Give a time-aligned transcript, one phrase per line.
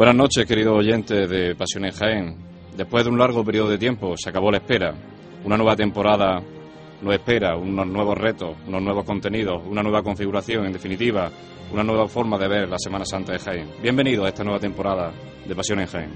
[0.00, 2.36] Buenas noches, queridos oyentes de Pasión en Jaén.
[2.74, 4.94] Después de un largo periodo de tiempo, se acabó la espera.
[5.44, 6.40] Una nueva temporada
[7.02, 11.30] nos espera, unos nuevos retos, unos nuevos contenidos, una nueva configuración, en definitiva,
[11.70, 13.68] una nueva forma de ver la Semana Santa de Jaén.
[13.82, 15.12] Bienvenidos a esta nueva temporada
[15.46, 16.10] de Pasión en Jaén.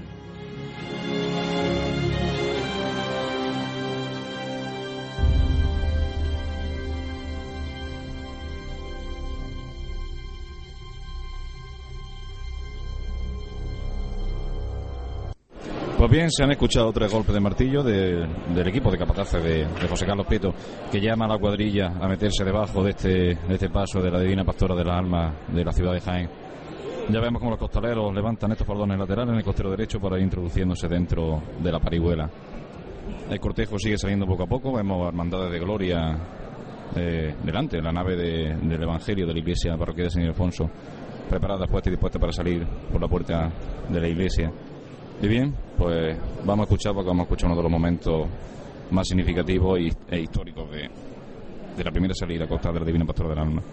[16.15, 20.25] Bien, se han escuchado tres golpes de martillo del equipo de capataces de, José Carlos
[20.25, 20.53] Prieto,
[20.89, 24.21] que llama a la cuadrilla a meterse debajo de este, de este paso de la
[24.21, 26.29] Divina Pastora de las Almas de la ciudad de Jaén.
[27.09, 30.23] Ya vemos como los costaleros levantan estos faldones laterales en el costero derecho para ir
[30.23, 32.29] introduciéndose dentro de la parihuela.
[33.29, 36.17] El cortejo sigue saliendo poco a poco, vemos hermandades de gloria
[36.95, 40.69] eh, delante, la nave del Evangelio de la iglesia parroquia de San Alfonso,
[41.29, 43.51] preparada, puesta y dispuesta para salir por la puerta
[43.89, 44.49] de la iglesia.
[45.25, 48.27] Y bien, pues vamos a escuchar porque vamos a escuchar uno de los momentos
[48.91, 50.87] más significativos e históricos de,
[51.75, 53.63] de la primera salida a costa de la Divina Pastora del Alma.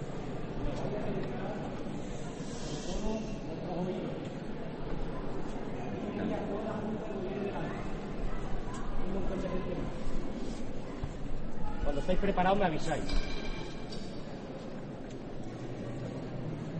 [11.84, 13.04] Cuando estáis preparados me avisáis.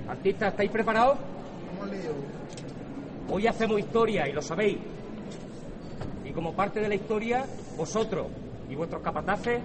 [0.09, 1.19] Artistas, ¿estáis preparados?
[3.35, 4.77] Hoy hacemos historia y lo sabéis.
[6.23, 7.47] Y como parte de la historia,
[7.79, 8.27] vosotros
[8.69, 9.59] y vuestros capataces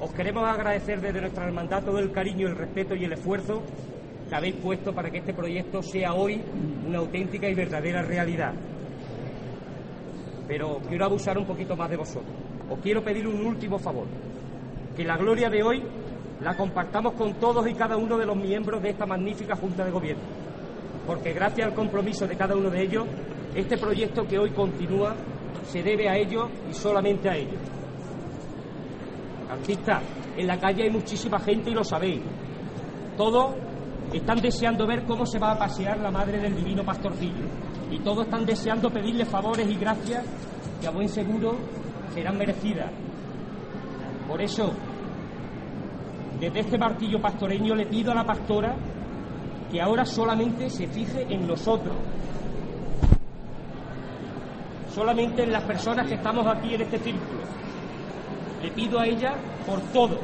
[0.00, 3.60] os queremos agradecer desde nuestra hermandad todo el cariño, el respeto y el esfuerzo
[4.26, 6.40] que habéis puesto para que este proyecto sea hoy
[6.88, 8.54] una auténtica y verdadera realidad.
[10.48, 12.34] Pero quiero abusar un poquito más de vosotros.
[12.70, 14.06] Os quiero pedir un último favor.
[14.96, 15.82] Que la gloria de hoy
[16.40, 19.90] la compartamos con todos y cada uno de los miembros de esta magnífica Junta de
[19.90, 20.22] Gobierno
[21.10, 23.04] porque gracias al compromiso de cada uno de ellos,
[23.56, 25.16] este proyecto que hoy continúa
[25.64, 27.60] se debe a ellos y solamente a ellos.
[29.50, 30.04] Artistas,
[30.36, 32.20] en la calle hay muchísima gente y lo sabéis.
[33.16, 33.56] Todos
[34.12, 37.44] están deseando ver cómo se va a pasear la madre del divino pastorcillo.
[37.90, 40.24] Y todos están deseando pedirle favores y gracias
[40.80, 41.56] que a buen seguro
[42.14, 42.92] serán merecidas.
[44.28, 44.70] Por eso,
[46.38, 48.76] desde este martillo pastoreño le pido a la pastora
[49.70, 51.94] que ahora solamente se fije en nosotros,
[54.92, 57.40] solamente en las personas que estamos aquí en este círculo.
[58.62, 59.34] Le pido a ella
[59.66, 60.18] por todo,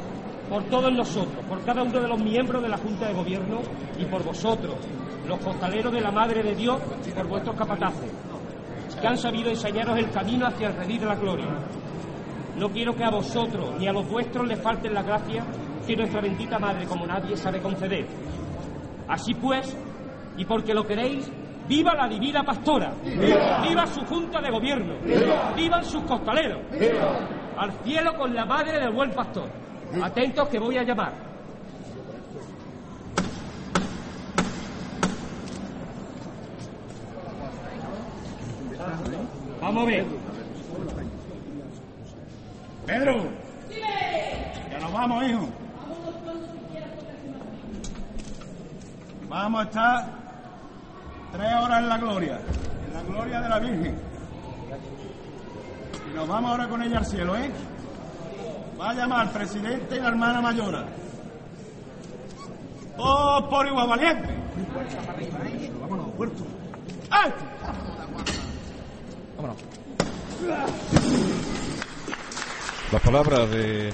[0.49, 3.61] por todos nosotros, por cada uno de los miembros de la Junta de Gobierno
[3.97, 4.75] y por vosotros,
[5.27, 8.11] los costaleros de la Madre de Dios y por vuestros capataces,
[8.99, 11.47] que han sabido enseñaros el camino hacia el redil de la gloria.
[12.57, 15.43] No quiero que a vosotros ni a los vuestros les falten la gracia
[15.85, 18.05] que nuestra bendita Madre, como nadie, sabe conceder.
[19.07, 19.75] Así pues,
[20.37, 21.31] y porque lo queréis,
[21.67, 22.93] ¡viva la divina pastora!
[23.03, 24.95] ¡Viva, su junta de gobierno!
[25.55, 26.59] ¡Vivan sus costaleros!
[27.57, 29.49] ¡Al cielo con la madre del buen pastor!
[30.01, 31.13] Atentos que voy a llamar.
[39.61, 40.05] Vamos a ver.
[42.85, 43.23] Pedro.
[44.71, 45.66] Ya nos vamos, hijo.
[49.29, 50.05] Vamos a estar
[51.31, 52.39] tres horas en la gloria,
[52.87, 53.99] en la gloria de la Virgen.
[56.09, 57.51] Y nos vamos ahora con ella al cielo, ¿eh?
[58.79, 60.85] Va a llamar al presidente y la hermana mayora.
[62.97, 64.29] ¡Oh, por igual valiente!
[65.81, 66.43] Vámonos, puerto.
[67.09, 67.31] ¡Ay!
[69.35, 69.57] Vámonos.
[72.91, 73.89] Las palabras de,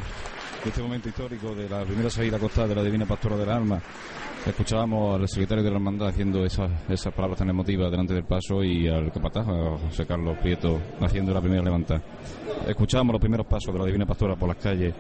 [0.65, 3.81] este momento histórico de la primera salida costada de la Divina Pastora del Alma
[4.45, 6.69] Escuchábamos al secretario de la hermandad haciendo esas,
[7.15, 11.39] palabras tan emotivas delante del paso y al capataz, a José Carlos Prieto, haciendo la
[11.39, 12.01] primera levantada.
[12.67, 14.93] Escuchábamos los primeros pasos de la Divina Pastora por las calles,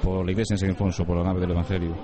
[0.00, 1.96] por la iglesia en San Alfonso, por la nave del Evangelio.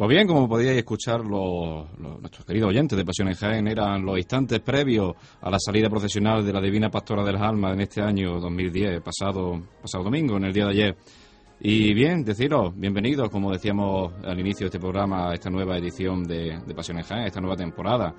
[0.00, 4.60] Pues bien, como podíais escuchar, nuestros queridos oyentes de Pasión en Jaén eran los instantes
[4.60, 5.12] previos
[5.42, 9.02] a la salida procesional de la Divina Pastora de las Almas en este año 2010,
[9.02, 10.96] pasado, pasado domingo, en el día de ayer.
[11.60, 16.24] Y bien, deciros, bienvenidos, como decíamos al inicio de este programa, a esta nueva edición
[16.24, 18.14] de, de Pasión en Jaén, esta nueva temporada.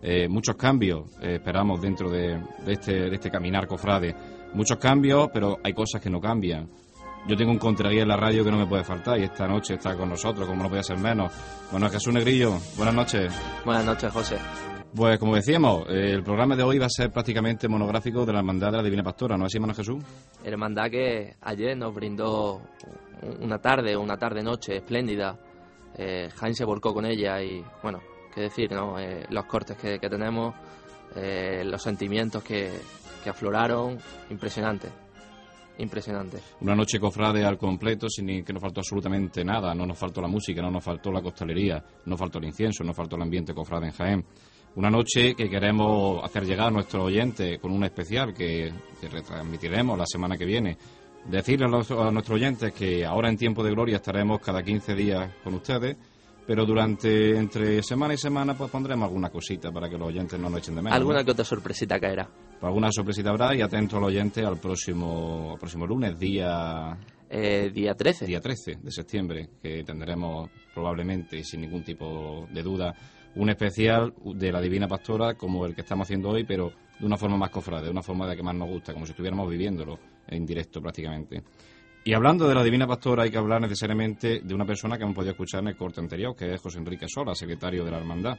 [0.00, 4.16] Eh, muchos cambios eh, esperamos dentro de, este, de este caminar cofrade.
[4.54, 6.66] Muchos cambios, pero hay cosas que no cambian
[7.26, 9.74] yo tengo un contraguía en la radio que no me puede faltar y esta noche
[9.74, 11.32] está con nosotros, como no puede ser menos.
[11.70, 13.32] Bueno, Jesús Negrillo, buenas noches.
[13.64, 14.36] Buenas noches, José.
[14.94, 18.38] Pues como decíamos, eh, el programa de hoy va a ser prácticamente monográfico de la
[18.38, 20.04] Hermandad de la Divina Pastora, ¿no es así, Hermano Jesús?
[20.44, 22.62] Hermandad que ayer nos brindó
[23.40, 25.36] una tarde, una tarde-noche espléndida.
[25.98, 28.00] Eh, Jaime se volcó con ella y, bueno,
[28.34, 28.98] qué decir, ¿no?
[28.98, 30.54] Eh, los cortes que, que tenemos,
[31.64, 32.70] los sentimientos que,
[33.24, 35.05] que afloraron, impresionante.
[35.78, 36.38] Impresionante.
[36.60, 39.74] Una noche cofrade al completo, sin que nos faltó absolutamente nada.
[39.74, 42.94] No nos faltó la música, no nos faltó la costalería, no faltó el incienso, no
[42.94, 44.24] faltó el ambiente cofrade en Jaén.
[44.76, 48.70] Una noche que queremos hacer llegar a nuestros oyentes con un especial que,
[49.00, 50.76] que retransmitiremos la semana que viene.
[51.26, 54.94] Decirle a, los, a nuestros oyentes que ahora en tiempo de gloria estaremos cada 15
[54.94, 55.96] días con ustedes,
[56.46, 60.48] pero durante entre semana y semana pues pondremos alguna cosita para que los oyentes no
[60.48, 60.96] nos echen de menos.
[60.96, 61.24] Alguna ¿no?
[61.24, 62.28] que otra sorpresita caerá.
[62.58, 66.96] Pues alguna sorpresita habrá y atento al oyente al próximo, al próximo lunes, día
[67.28, 68.24] Eh, día 13.
[68.26, 72.94] día 13 de septiembre, que tendremos probablemente, sin ningún tipo de duda,
[73.34, 77.18] un especial de la Divina Pastora como el que estamos haciendo hoy, pero de una
[77.18, 79.98] forma más cofrade, de una forma de que más nos gusta, como si estuviéramos viviéndolo
[80.26, 81.42] en directo prácticamente.
[82.04, 85.16] Y hablando de la Divina Pastora, hay que hablar necesariamente de una persona que hemos
[85.16, 88.38] podido escuchar en el corte anterior, que es José Enrique Sola, secretario de la Hermandad.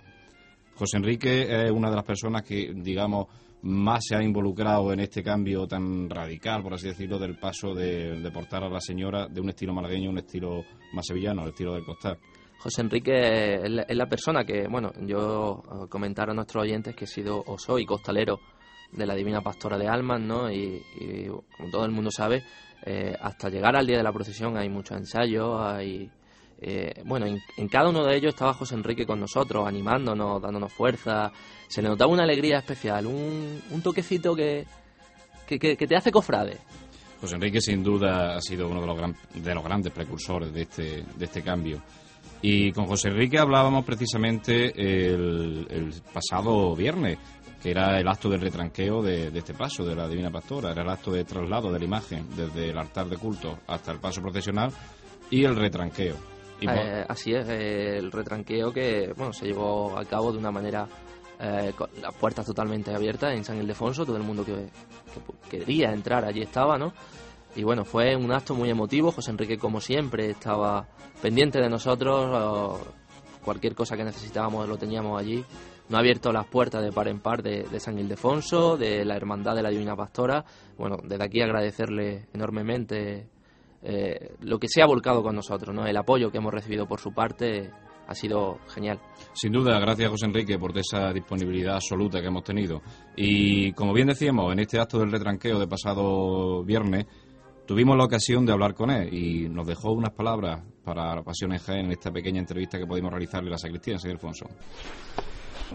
[0.77, 3.27] José Enrique es una de las personas que, digamos,
[3.63, 8.21] más se ha involucrado en este cambio tan radical, por así decirlo, del paso de,
[8.21, 10.63] de portar a la señora de un estilo malagueño a un estilo
[10.94, 12.18] más sevillano, el estilo del costal.
[12.59, 17.07] José Enrique es la, persona que, bueno, yo eh, comentar a nuestros oyentes que he
[17.07, 18.39] sido o soy costalero
[18.91, 20.51] de la Divina Pastora de Almas, ¿no?
[20.51, 22.44] Y, y, como todo el mundo sabe,
[22.85, 26.09] eh, hasta llegar al día de la procesión hay muchos ensayos, hay...
[26.59, 31.31] eh, bueno, en, cada uno de ellos estaba José Enrique con nosotros, animándonos, dándonos fuerza.
[31.68, 34.65] Se le notaba una alegría especial, un, un toquecito que,
[35.48, 36.57] que, te hace cofrade.
[37.21, 40.62] José Enrique, sin duda, ha sido uno de los, gran- de los grandes precursores de
[40.62, 41.81] este, de este cambio.
[42.42, 47.18] Y con José Enrique hablábamos precisamente el, el pasado viernes,
[47.63, 50.83] que era el acto del retranqueo de, de este paso de la Divina Pastora, era
[50.83, 54.21] el acto de traslado de la imagen desde el altar de culto hasta el paso
[54.21, 54.71] procesional
[55.31, 56.15] y el retranqueo.
[56.62, 60.88] Eh, así es, eh, el retranqueo que bueno se llevó a cabo de una manera
[61.39, 64.69] eh, con las puertas totalmente abiertas en San Ildefonso, todo el mundo que,
[65.50, 66.94] que quería entrar allí estaba, ¿no?
[67.56, 70.88] Y bueno, fue un acto muy emotivo, José Enrique como siempre estaba
[71.21, 72.80] pendiente de nosotros,
[73.44, 75.44] cualquier cosa que necesitábamos lo teníamos allí.
[75.89, 79.15] Nos ha abierto las puertas de par en par de, de San Ildefonso, de la
[79.15, 80.44] Hermandad de la Divina Pastora.
[80.77, 83.30] Bueno, desde aquí agradecerle enormemente
[83.83, 85.85] eh, lo que se ha volcado con nosotros, ¿no?
[85.85, 87.71] El apoyo que hemos recibido por su parte
[88.07, 89.00] ha sido genial.
[89.33, 92.81] Sin duda, gracias José Enrique por esa disponibilidad absoluta que hemos tenido.
[93.15, 97.06] Y como bien decíamos, en este acto del retranqueo de pasado viernes,
[97.65, 101.86] tuvimos la ocasión de hablar con él y nos dejó unas palabras para Pasiones Jaén
[101.86, 104.46] en esta pequeña entrevista que pudimos realizarle a la sacristía San Ildefonso.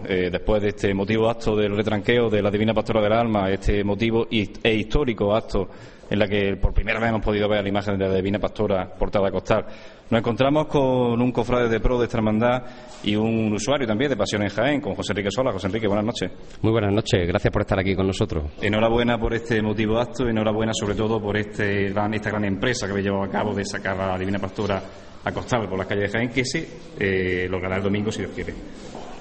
[0.05, 3.81] Eh, después de este emotivo acto del retranqueo de la Divina Pastora del Alma, este
[3.81, 5.69] emotivo e histórico acto
[6.09, 8.93] en la que por primera vez hemos podido ver la imagen de la Divina Pastora
[8.97, 9.65] portada a costal,
[10.09, 12.63] nos encontramos con un cofrade de pro de esta hermandad
[13.03, 15.51] y un usuario también de Pasión en Jaén, con José Enrique Sola.
[15.51, 16.31] José Enrique, buenas noches.
[16.61, 18.43] Muy buenas noches, gracias por estar aquí con nosotros.
[18.61, 22.91] Enhorabuena por este emotivo acto, enhorabuena sobre todo por este gran- esta gran empresa que
[22.91, 24.81] habéis llevado a cabo de sacar a la Divina Pastora
[25.25, 26.67] a costal por las calles de Jaén, que se
[26.99, 28.53] eh, logrará el domingo si Dios quiere.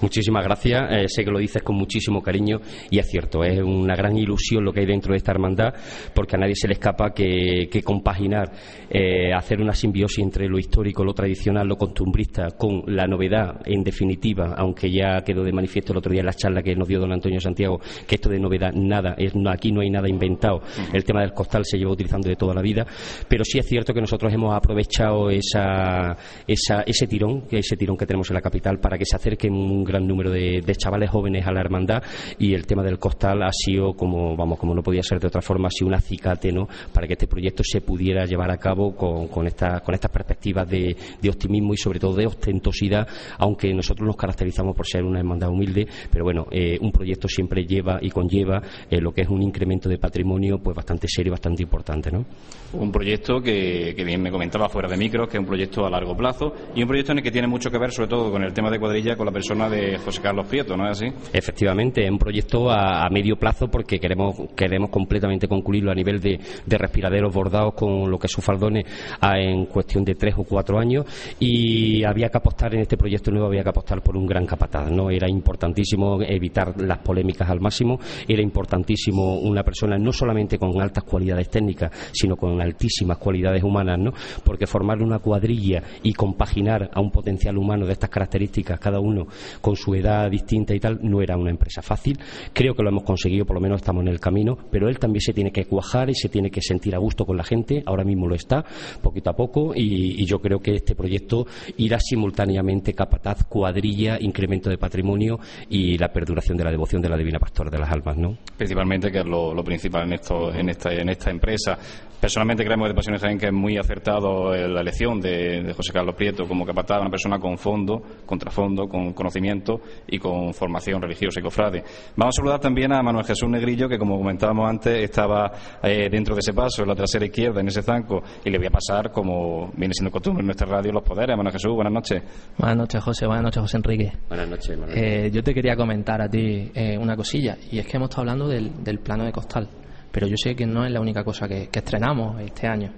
[0.03, 3.95] Muchísimas gracias, eh, sé que lo dices con muchísimo cariño y es cierto, es una
[3.95, 5.73] gran ilusión lo que hay dentro de esta hermandad
[6.13, 8.51] porque a nadie se le escapa que, que compaginar,
[8.91, 13.85] eh, hacer una simbiosis entre lo histórico, lo tradicional, lo costumbrista con la novedad en
[13.85, 16.99] definitiva, aunque ya quedó de manifiesto el otro día en la charla que nos dio
[16.99, 21.05] don Antonio Santiago, que esto de novedad nada, es, aquí no hay nada inventado, el
[21.05, 22.85] tema del costal se lleva utilizando de toda la vida,
[23.29, 26.17] pero sí es cierto que nosotros hemos aprovechado esa,
[26.49, 30.07] ese tirón, ese tirón que tenemos en la capital para que se acerquen un gran
[30.07, 32.03] número de, de chavales jóvenes a la hermandad
[32.39, 35.43] y el tema del costal ha sido como vamos como no podía ser de otra
[35.43, 38.97] forma ha sido un acicate no para que este proyecto se pudiera llevar a cabo
[38.97, 43.07] con, con, esta- con estas perspectivas de, de optimismo y sobre todo de ostentosidad
[43.39, 47.65] aunque nosotros nos caracterizamos por ser una hermandad humilde pero bueno eh, un proyecto siempre
[47.67, 51.33] lleva y conlleva eh, lo que es un incremento de patrimonio pues bastante serio y
[51.33, 52.25] bastante importante no
[52.73, 55.91] Un proyecto que, que bien me comentaba fuera de micros, que es un proyecto a
[55.91, 58.43] largo plazo y un proyecto en el que tiene mucho que ver, sobre todo con
[58.43, 61.07] el tema de cuadrilla, con la persona de José Carlos Prieto, ¿no es así?
[61.33, 66.39] Efectivamente, es un proyecto a, medio plazo porque queremos, queremos completamente concluirlo a nivel de,
[66.65, 68.87] de respiraderos bordados con lo que es sus faldones
[69.23, 71.07] en cuestión de tres o cuatro años
[71.39, 74.91] y había que apostar en este proyecto nuevo, había que apostar por un gran capataz.
[74.91, 75.11] ¿no?
[75.11, 81.05] Era importantísimo evitar las polémicas al máximo, era importantísimo una persona no solamente con altas
[81.05, 84.13] cualidades técnicas, sino con altísimas cualidades humanas, ¿no?
[84.45, 89.27] porque formar una cuadrilla y compaginar a un potencial humano de estas características, cada uno
[89.61, 92.19] con con su edad distinta y tal, no era una empresa fácil.
[92.53, 95.23] Creo que lo hemos conseguido, por lo menos estamos en el camino, pero él también
[95.23, 97.83] se tiene que cuajar y se tiene que sentir a gusto con la gente.
[97.87, 98.63] Ahora mismo lo está,
[99.01, 101.47] poquito a poco, y, yo creo que este proyecto
[101.79, 105.39] irá simultáneamente capataz, cuadrilla, incremento de patrimonio
[105.69, 108.37] y la perduración de la devoción de la Divina Pastora de las Almas, ¿no?
[108.57, 111.79] Principalmente, que es lo, principal en, esto, en, esta, en esta empresa.
[112.23, 116.47] Personalmente creemos de Pasiones Jaén que es muy acertado la elección de, José Carlos Prieto
[116.47, 121.43] como capataz, una persona con fondo, con trasfondo, con conocimiento y con formación religiosa y
[121.43, 121.83] cofrade.
[122.15, 125.51] Vamos a saludar también a Manuel Jesús Negrillo, que como comentábamos antes, estaba
[125.83, 128.69] eh, dentro de ese paso, en la trasera izquierda, en ese zanco, y le voy
[128.69, 131.37] a pasar, como viene siendo costumbre en nuestra radio, los poderes.
[131.37, 132.23] Manuel Jesús, buenas noches.
[132.57, 133.27] Buenas noches, José.
[133.27, 134.13] Buenas noches, José Enrique.
[134.29, 134.97] Buenas noches, Manuel.
[134.97, 138.23] Eh, yo te quería comentar a ti eh, una cosilla, y es que hemos estado
[138.23, 139.82] hablando del plano de costal
[140.13, 142.93] pero yo sé que no es la única cosa que, estrenamos este año.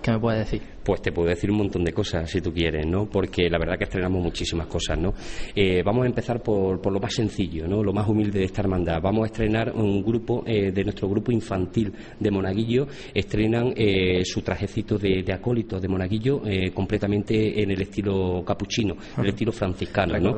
[0.00, 0.62] ¿Qué me puedes decir?
[0.82, 3.06] Pues te puedo decir un montón de cosas, si tú quieres, ¿no?
[3.06, 5.14] Porque la verdad que estrenamos muchísimas cosas, ¿no?
[5.54, 7.82] Eh, vamos a empezar por, por, lo más sencillo, ¿no?
[7.82, 9.00] Lo más humilde de esta hermandad.
[9.00, 12.86] Vamos a estrenar un grupo eh, de nuestro grupo infantil de Monaguillo.
[13.14, 16.42] Estrenan eh, su trajecito de, de acólito de Monaguillo
[16.74, 20.34] completamente en el estilo capuchino, el estilo franciscano, ¿no?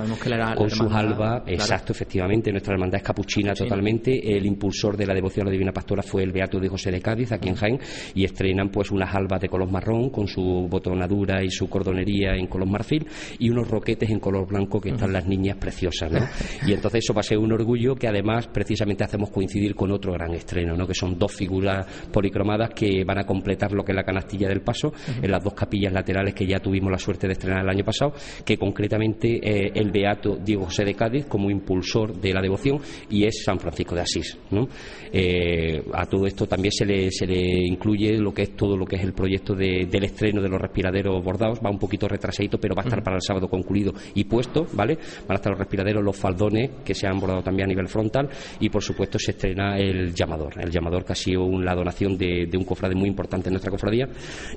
[0.57, 2.51] Con sus albas, exacto, efectivamente.
[2.51, 4.37] Nuestra hermandad es capuchina totalmente.
[4.37, 7.01] El impulsor de la devoción a la Divina Pastora fue el Beato de José de
[7.01, 7.79] Cádiz, aquí en Jaén,
[8.15, 12.47] y estrenan pues unas albas de color marrón con su botonadura y su cordonería en
[12.47, 13.07] color marfil
[13.39, 16.21] y unos roquetes en color blanco que están las niñas preciosas, ¿no?
[16.67, 20.13] Y entonces eso va a ser un orgullo que además precisamente hacemos coincidir con otro
[20.13, 20.87] gran estreno, ¿no?
[20.87, 24.63] Que son dos figuras policromadas que van a completar lo que es la canastilla del
[24.63, 27.85] paso en las dos capillas laterales que ya tuvimos la suerte de estrenar el año
[27.85, 28.13] pasado,
[28.45, 32.79] que concretamente eh, el beato Diego José de Cádiz como impulsor de la devoción
[33.11, 34.67] y es San Francisco de Asís, ¿no?
[35.13, 38.85] Eh, a todo esto también se le, se le incluye lo que es todo lo
[38.85, 42.75] que es el proyecto del estreno de los respiraderos bordados, va un poquito retrasadito, pero
[42.75, 44.97] va a estar para el sábado concluido y puesto, ¿vale?
[45.27, 48.29] Van a estar los respiraderos, los faldones que se han bordado también a nivel frontal
[48.61, 52.49] y por supuesto se estrena el llamador, el llamador que ha sido la donación de,
[52.55, 54.09] un cofrade muy importante en nuestra cofradía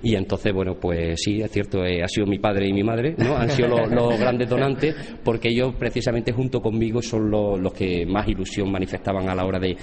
[0.04, 3.16] y entonces, bueno, pues sí, es cierto, eh, ha sido mi padre y mi madre,
[3.18, 3.36] ¿no?
[3.36, 8.72] Han sido los, grandes donantes porque ellos precisamente junto conmigo son los, que más ilusión
[8.72, 9.76] manifestaban a la hora de,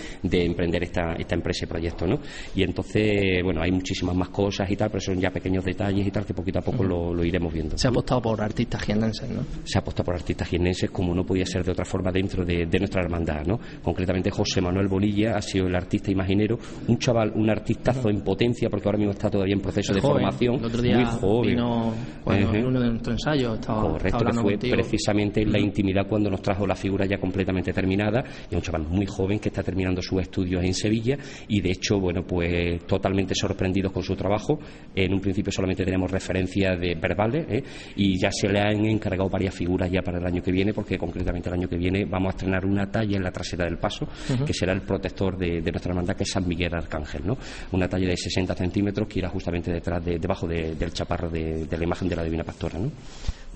[0.44, 2.18] emprender esta, esta empresa y proyecto, ¿no?
[2.54, 6.10] Y entonces, bueno, hay muchísimas más cosas y tal, pero son ya pequeños detalles y
[6.10, 7.76] tal que poquito a poco lo, iremos viendo.
[7.76, 9.42] Se ha apostado por artistas jienenses, ¿no?
[9.64, 12.66] Se ha apostado por artistas jienenses como no podía ser de otra forma dentro de,
[12.78, 13.58] nuestra hermandad, ¿no?
[13.82, 18.68] Concretamente José Manuel Bolilla ha sido el artista imaginero, un chaval, un artistazo en potencia
[18.68, 21.50] porque ahora mismo está todavía en proceso de formación, el otro día muy joven.
[21.50, 21.94] Vino,
[22.26, 26.42] en uno de nuestros ensayos estaba, Correcto, que fue precisamente en la intimidad cuando nos
[26.42, 30.20] trajo la figura ya completamente terminada y un chaval muy joven que está terminando sus
[30.20, 31.16] estudios en Sevilla
[31.48, 34.58] y de hecho, bueno, pues totalmente sorprendidos con su trabajo.
[34.94, 37.64] En un principio solamente tenemos referencias de verbales ¿eh?
[37.96, 40.98] y ya se le han encargado varias figuras ya para el año que viene, porque
[40.98, 44.06] concretamente el año que viene vamos a estrenar una talla en la trasera del paso,
[44.46, 47.38] que será el protector de, nuestra hermandad, que es San Miguel Arcángel, ¿no?
[47.72, 51.84] Una talla de 60 centímetros que irá justamente detrás, de, debajo del chaparro de, la
[51.84, 52.90] imagen de la Divina Pastora, ¿no?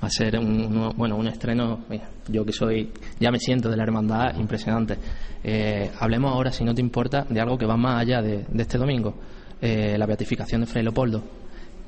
[0.02, 1.80] va a ser un, bueno un estreno
[2.28, 2.88] yo que soy
[3.18, 4.96] ya me siento de la hermandad impresionante
[5.42, 8.62] eh, hablemos ahora si no te importa de algo que va más allá de, de
[8.62, 9.16] este domingo
[9.60, 11.20] eh, la beatificación de Fray Leopoldo,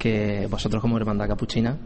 [0.01, 1.77] que vosotros como hermandad capuchina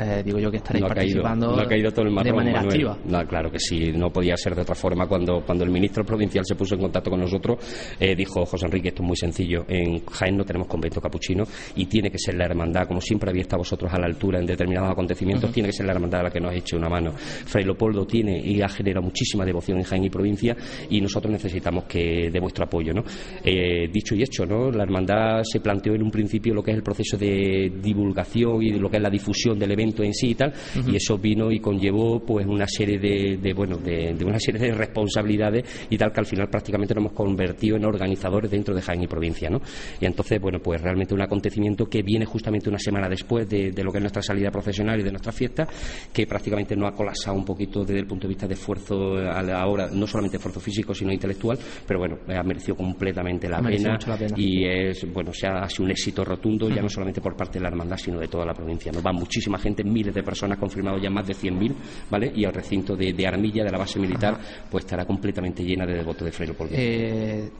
[0.00, 2.98] eh, digo yo que estaréis participando de manera activa.
[3.04, 5.06] No, claro que sí, no podía ser de otra forma.
[5.06, 7.58] Cuando, cuando el ministro provincial se puso en contacto con nosotros,
[7.98, 11.44] eh, dijo José Enrique, esto es muy sencillo, en Jaén no tenemos convento capuchino
[11.76, 14.46] y tiene que ser la hermandad, como siempre había estado vosotros a la altura en
[14.46, 17.12] determinados acontecimientos, tiene que ser la hermandad a la que nos ha hecho una mano.
[17.12, 20.56] Fray Leopoldo tiene y ha generado muchísima devoción en Jaén y provincia
[20.88, 22.92] y nosotros necesitamos que de vuestro apoyo.
[22.92, 23.02] ¿no?
[23.44, 24.70] Eh, dicho y hecho, ¿no?
[24.70, 28.70] la hermandad se planteó en un principio lo que es el proceso de divulgación y
[28.78, 30.52] lo que es la difusión del evento en sí y tal,
[30.86, 35.86] y eso vino y conllevó pues una serie de, bueno, de, una serie de responsabilidades
[35.90, 39.06] y tal que al final prácticamente nos hemos convertido en organizadores dentro de Jaén y
[39.06, 39.60] provincia, ¿no?
[40.00, 43.90] Y entonces, bueno, pues realmente un acontecimiento que viene justamente una semana después de, lo
[43.90, 45.66] que es nuestra salida profesional y de nuestra fiesta,
[46.12, 49.42] que prácticamente nos ha colapsado un poquito desde el punto de vista de esfuerzo a
[49.42, 53.98] la hora, no solamente esfuerzo físico, sino intelectual, pero bueno, ha merecido completamente la, pena,
[54.36, 57.62] y es, bueno, se ha, sido un éxito rotundo, ya no solamente por parte de
[57.62, 58.92] la hermandad, sino de toda la provincia.
[58.92, 61.74] Nos va muchísima gente miles de personas, confirmado ya más de 100.000,
[62.10, 62.32] ¿vale?
[62.34, 64.38] Y el recinto de, Armilla, de la base militar,
[64.70, 67.50] pues estará completamente llena de devotos de Freire eh,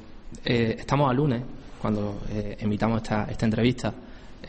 [0.45, 1.43] eh, estamos a lunes,
[1.81, 3.93] cuando eh, emitamos esta, esta entrevista.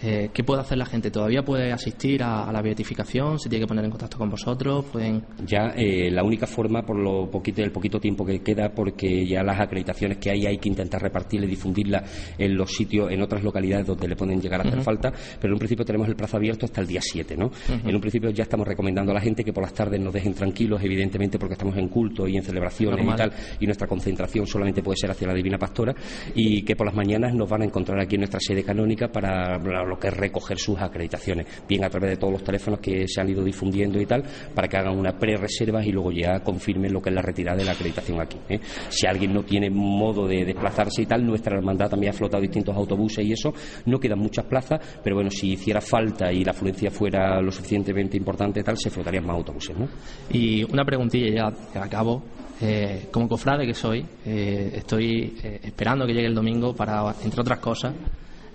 [0.04, 1.12] Eh, ¿Qué puede hacer la gente?
[1.12, 3.40] ¿Todavía puede asistir a, la beatificación?
[3.40, 4.86] ¿Se tiene que poner en contacto con vosotros?
[4.86, 5.24] ¿Pueden...
[5.46, 9.44] Ya eh, la única forma, por lo poquito, el poquito tiempo que queda, porque ya
[9.44, 12.04] las acreditaciones que hay hay que intentar repartirla y difundirla
[12.38, 15.54] en los sitios, en otras localidades donde le pueden llegar a hacer falta, pero en
[15.54, 17.52] un principio tenemos el plazo abierto hasta el día 7, ¿no?
[17.70, 20.34] En un principio ya estamos recomendando a la gente que por las tardes nos dejen
[20.34, 24.82] tranquilos, evidentemente porque estamos en culto y en celebraciones y tal, y nuestra concentración solamente
[24.82, 25.94] puede ser hacia la Divina Pastora,
[26.34, 29.58] y que por las mañanas nos van a encontrar aquí en nuestra sede canónica para
[29.92, 33.22] lo que es recoger sus acreditaciones, bien a través de todos los teléfonos que se
[33.22, 34.24] han ido difundiendo y tal,
[34.56, 37.66] para que hagan una pre-reserva y luego ya confirmen lo que es la retirada de
[37.66, 38.38] la acreditación aquí.
[38.50, 38.60] ¿eh?
[38.90, 42.76] Si alguien no tiene modo de desplazarse y tal, nuestra hermandad también ha flotado distintos
[42.76, 43.54] autobuses y eso,
[43.86, 48.16] no quedan muchas plazas, pero bueno, si hiciera falta y la afluencia fuera lo suficientemente
[48.16, 49.78] importante tal, se flotarían más autobuses.
[49.78, 49.88] ¿no?
[50.32, 52.24] Y una preguntilla ya acabo.
[52.64, 57.58] Eh, como cofrade que soy, eh, estoy esperando que llegue el domingo para, entre otras
[57.58, 57.92] cosas,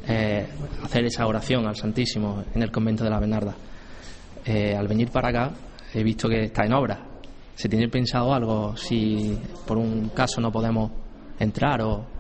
[0.09, 0.47] eh,
[0.83, 3.55] hacer esa oración al Santísimo en el convento de la Bernarda.
[4.45, 5.51] Eh, al venir para acá
[5.93, 7.01] he visto que está en obra.
[7.55, 10.91] ¿Se tiene pensado algo si por un caso no podemos
[11.39, 12.16] entrar o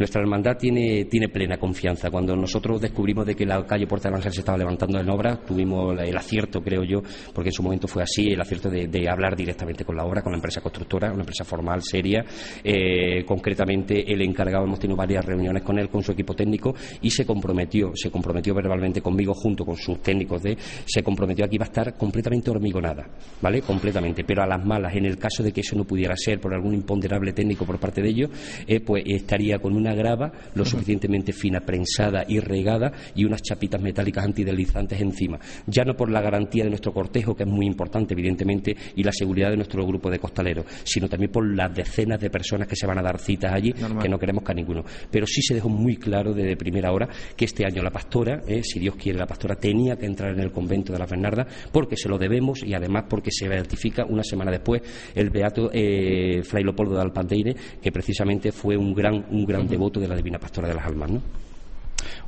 [0.00, 2.10] nuestra hermandad tiene, plena confianza.
[2.10, 5.36] Cuando nosotros descubrimos de que la calle Puerta del Ángel se estaba levantando en obra,
[5.46, 7.02] tuvimos el acierto, creo yo,
[7.34, 10.32] porque en su momento fue así, el acierto de, hablar directamente con la obra, con
[10.32, 12.24] la empresa constructora, una empresa formal, seria.
[12.64, 17.10] Eh, concretamente, el encargado, hemos tenido varias reuniones con él, con su equipo técnico, y
[17.10, 21.56] se comprometió, se comprometió verbalmente conmigo, junto con sus técnicos de, se comprometió a que
[21.56, 23.06] iba a estar completamente hormigonada,
[23.42, 23.60] ¿vale?
[23.60, 24.24] Completamente.
[24.24, 26.72] Pero a las malas, en el caso de que eso no pudiera ser por algún
[26.72, 28.30] imponderable técnico por parte de ellos,
[28.66, 33.80] eh, pues estaría con una grava lo suficientemente fina, prensada y regada y unas chapitas
[33.80, 35.38] metálicas antideslizantes encima.
[35.66, 39.12] Ya no por la garantía de nuestro cortejo, que es muy importante, evidentemente, y la
[39.12, 42.86] seguridad de nuestro grupo de costaleros, sino también por las decenas de personas que se
[42.86, 44.84] van a dar citas allí, que no queremos que a ninguno.
[45.10, 48.62] Pero sí se dejó muy claro desde primera hora que este año la pastora, eh,
[48.62, 51.96] si Dios quiere, la pastora tenía que entrar en el convento de la Bernarda porque
[51.96, 54.82] se lo debemos y además porque se beatifica una semana después
[55.14, 60.00] el beato eh, Fray Leopoldo de Alpandeire, que precisamente fue un gran, un gran devoto
[60.00, 61.22] de la Divina Pastora de las Almas, ¿no?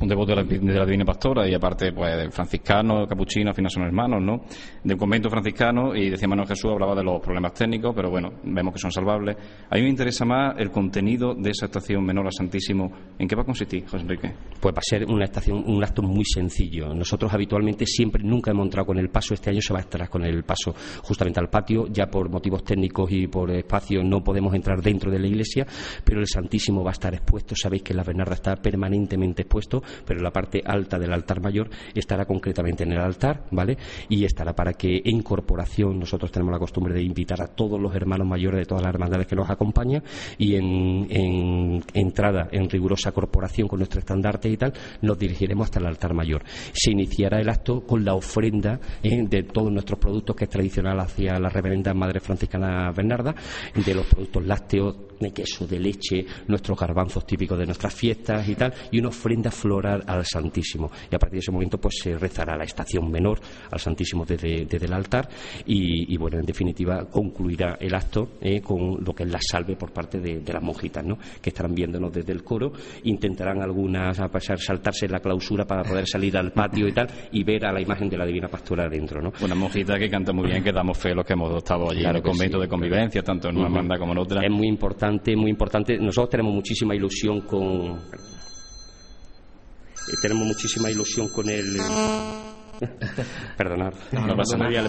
[0.02, 3.84] Un devoto de la, Divina Pastora y aparte pues del franciscano, capuchino, al final son
[3.84, 4.44] hermanos, ¿no?
[4.82, 8.32] De un convento franciscano y decía Manuel Jesús, hablaba de los problemas técnicos, pero bueno,
[8.44, 9.36] vemos que son salvables.
[9.70, 12.90] A mí me interesa más el contenido de esa estación menor al Santísimo.
[13.18, 14.32] ¿En qué va a consistir, José Enrique?
[14.60, 16.92] Pues va a ser una estación, un acto muy sencillo.
[16.94, 20.08] Nosotros habitualmente siempre, nunca hemos entrado con el paso, este año se va a estar
[20.08, 24.54] con el paso justamente al patio, ya por motivos técnicos y por espacio no podemos
[24.54, 25.66] entrar dentro de la iglesia,
[26.04, 30.20] pero el Santísimo va a estar expuesto, sabéis que la Bernarda está permanentemente expuesto, pero
[30.20, 33.76] la parte alta del altar mayor estará concretamente en el altar, ¿vale?
[34.08, 37.94] Y estará para que en corporación nosotros tenemos la costumbre de invitar a todos los
[37.94, 40.02] hermanos mayores de todas las hermandades que nos acompañan
[40.38, 45.86] y en, entrada en rigurosa corporación con nuestro estandarte y tal, nos dirigiremos hasta el
[45.86, 46.42] altar mayor.
[46.72, 49.22] Se iniciará el acto con la ofrenda ¿eh?
[49.28, 53.34] de todos nuestros productos que es tradicional hacia la reverenda Madre Franciscana Bernarda,
[53.74, 58.54] de los productos lácteos, de queso, de leche, nuestros garbanzos típicos de nuestras fiestas y
[58.54, 60.90] tal, y una ofrenda floral al Santísimo.
[61.10, 63.40] Y a partir de ese momento pues se rezará la estación menor
[63.70, 65.28] al Santísimo desde, el altar
[65.66, 69.92] y, bueno, en definitiva concluirá el acto eh, con lo que es la salve por
[69.92, 71.16] parte de, las monjitas, ¿no?
[71.40, 72.72] Que estarán viéndonos desde el coro,
[73.04, 77.42] intentarán algunas a pasar, saltarse la clausura para poder salir al patio y tal y
[77.42, 79.32] ver a la imagen de la Divina Pastora adentro, ¿no?
[79.40, 82.16] Una monjita que canta muy bien, que damos fe los que hemos estado allí en
[82.16, 84.44] el convento de convivencia, tanto en una banda como en otra.
[84.44, 85.96] Es muy importante, muy importante.
[85.98, 88.00] Nosotros tenemos muchísima ilusión con
[90.20, 91.76] tenemos muchísima ilusión con el
[93.56, 94.88] Perdonad, no, pasa nada, le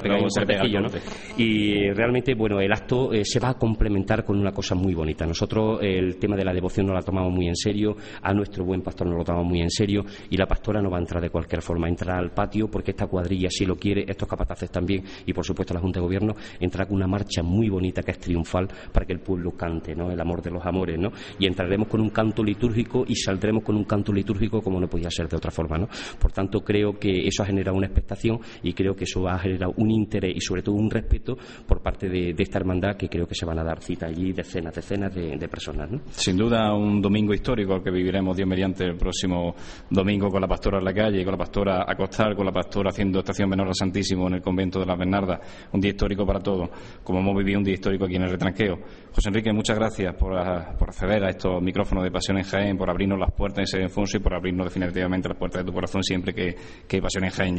[1.38, 5.26] Y realmente, bueno, el acto eh, se va a complementar con una cosa muy bonita.
[5.26, 8.82] Nosotros el tema de la devoción no la tomamos muy en serio, a nuestro buen
[8.82, 11.30] pastor no lo tomamos muy en serio y la pastora no va a entrar de
[11.30, 15.34] cualquier forma, entrará al patio porque esta cuadrilla si lo quiere, estos capataces también y
[15.34, 18.68] por supuesto la Junta de Gobierno entrará con una marcha muy bonita que es triunfal
[18.92, 20.12] para que el pueblo cante, ¿no?
[20.12, 21.12] El amor de los amores, ¿no?
[21.40, 25.10] Y entraremos con un canto litúrgico y saldremos con un canto litúrgico como no podía
[25.10, 25.88] ser de otra forma, ¿no?
[26.20, 29.74] Por tanto, creo que eso ha generado una expectación y creo que eso ha generado
[29.78, 33.36] un interés y sobre todo un respeto por parte de, esta hermandad que creo que
[33.36, 35.90] se van a dar cita allí decenas, decenas de, personas.
[36.12, 39.56] Sin duda un domingo histórico que viviremos Dios mediante el próximo
[39.90, 42.90] domingo con la pastora en la calle, con la pastora a costar, con la pastora
[42.90, 45.40] haciendo estación menor al Santísimo en el convento de la Bernarda.
[45.72, 46.70] Un día histórico para todos,
[47.04, 48.80] como hemos vivido un día histórico aquí en el retranqueo.
[49.14, 53.20] José Enrique, muchas gracias por, acceder a estos micrófonos de Pasión en Jaén, por abrirnos
[53.20, 56.34] las puertas en ese Alfonso y por abrirnos definitivamente las puertas de tu corazón siempre
[56.34, 56.56] que,
[56.88, 57.56] que Pasión en Jaén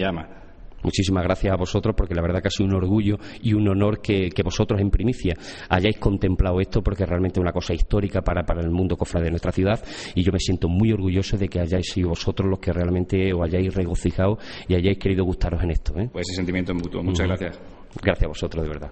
[0.85, 4.03] Muchísimas gracias a vosotros porque la verdad que ha sido un orgullo y un honor
[4.03, 5.35] que, vosotros en primicia
[5.71, 9.31] hayáis contemplado esto porque realmente es una cosa histórica para, para el mundo cofrade de
[9.31, 9.83] nuestra ciudad
[10.15, 13.43] y yo me siento muy orgulloso de que hayáis sido vosotros los que realmente os
[13.43, 15.99] hayáis regocijado y hayáis querido gustaros en esto.
[15.99, 16.11] ¿eh?
[16.13, 17.03] Pues ese sentimiento es mutuo.
[17.03, 17.59] Muchas gracias.
[18.03, 18.91] Gracias a vosotros, de verdad.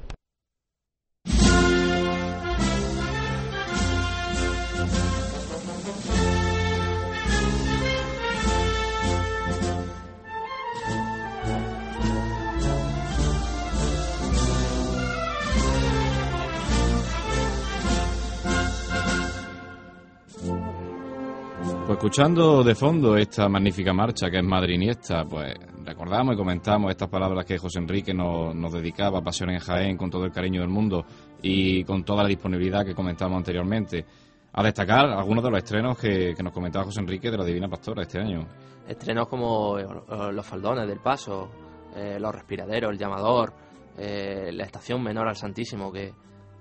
[21.93, 26.91] Pues escuchando de fondo esta magnífica marcha que es Madrid Iniesta, pues recordamos y comentamos
[26.91, 30.33] estas palabras que José Enrique nos, nos dedicaba a Pasión en Jaén con todo el
[30.33, 31.05] cariño del mundo
[31.43, 34.07] y con toda la disponibilidad que comentamos anteriormente.
[34.55, 38.01] A destacar algunos de los estrenos que, nos comentaba José Enrique de la Divina Pastora
[38.01, 38.47] este año.
[38.89, 39.85] Estrenos como eh,
[40.33, 41.51] los faldones del paso,
[41.95, 43.53] eh, los respiraderos, el llamador,
[43.99, 46.15] eh, la estación menor al Santísimo, que,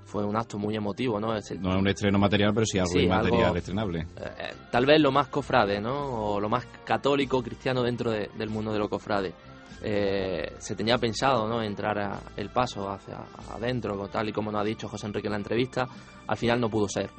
[0.05, 1.35] fue un acto muy emotivo, ¿no?
[1.35, 3.99] Es no es un estreno material, pero sí algo material estrenable.
[4.01, 4.05] Eh,
[4.39, 6.33] eh, tal vez lo más cofrade, ¿no?
[6.33, 9.33] O lo más católico, cristiano dentro del mundo de lo cofrade.
[9.83, 11.63] Eh, se tenía pensado, ¿no?
[11.63, 13.19] Entrar a, el paso hacia
[13.53, 15.87] adentro, tal y como nos ha dicho José Enrique en la entrevista.
[16.27, 17.09] Al final no pudo ser.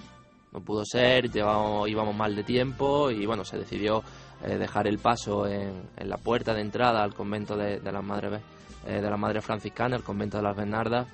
[0.52, 4.02] No pudo ser, llevamos, íbamos mal de tiempo y bueno, se decidió
[4.46, 8.42] dejar el paso en, la puerta de entrada al convento de, de las madres
[8.84, 11.06] de las madres franciscanas, el convento de las Bernardas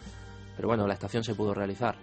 [0.59, 1.94] pero bueno, la estación se pudo realizar.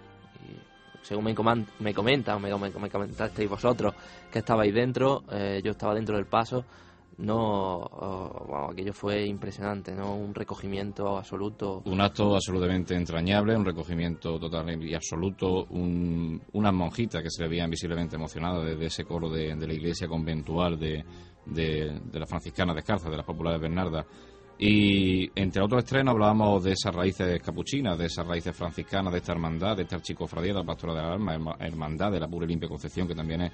[1.02, 1.34] Según me,
[1.80, 3.92] me comentan, me, me, comentasteis vosotros
[4.32, 6.64] que estabais dentro, eh, yo estaba dentro del paso,
[7.18, 10.16] no, oh, aquello fue impresionante, ¿no?
[10.16, 11.82] Un recogimiento absoluto.
[11.84, 17.68] Un acto absolutamente entrañable, un recogimiento total y absoluto, un, unas monjitas que se veían
[17.68, 21.04] visiblemente emocionadas desde ese coro de, la iglesia conventual de,
[21.44, 24.06] de, de la franciscana descalza, de las populares Bernardas
[24.58, 29.32] y entre otros estrenos hablábamos de esas raíces capuchinas, de esas raíces franciscanas, de esta
[29.32, 32.48] hermandad, de esta archicofradía de la Pastora de la Alma, hermandad de la Pura y
[32.48, 33.52] Limpia Concepción, que también es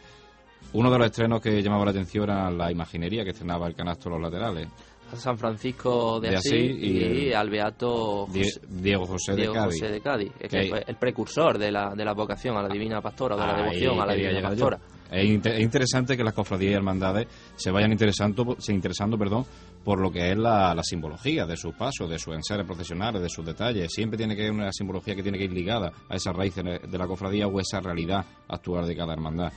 [0.75, 4.09] uno de los estrenos que llamaba la atención era la imaginería que estrenaba el canasto
[4.09, 4.69] los laterales.
[5.17, 8.27] San Francisco de, Asís, y, al Beato
[8.69, 9.81] Diego José de Cádiz.
[9.81, 13.37] José de Cádiz, que el precursor de la, de la vocación a la Divina Pastora,
[13.37, 14.79] de la devoción a la Divina Pastora.
[15.11, 19.45] Es, interesante que las cofradías y hermandades se vayan interesando, se interesando perdón,
[19.85, 23.45] por lo que es la, simbología de sus pasos, de sus enseres profesionales, de sus
[23.45, 23.93] detalles.
[23.93, 26.99] Siempre tiene que haber una simbología que tiene que ir ligada a esas raíces de
[26.99, 29.53] la cofradía o esa realidad actual de cada hermandad.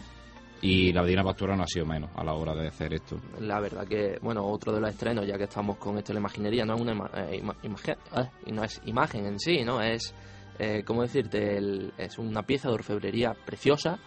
[0.61, 3.19] Y la Divina Pastora no ha sido menos a la hora de hacer esto.
[3.39, 6.21] La verdad que, bueno, otro de los estrenos, ya que estamos con esto de la
[6.21, 9.81] imaginería, no es una eh, imagen, eh, no es imagen en sí, ¿no?
[9.81, 10.13] Es,
[10.57, 11.57] eh, ¿cómo decirte?
[11.97, 13.99] es una pieza de orfebrería preciosa,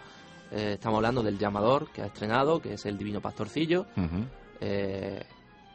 [0.50, 3.86] eh, estamos hablando del llamador que ha estrenado, que es el Divino Pastorcillo.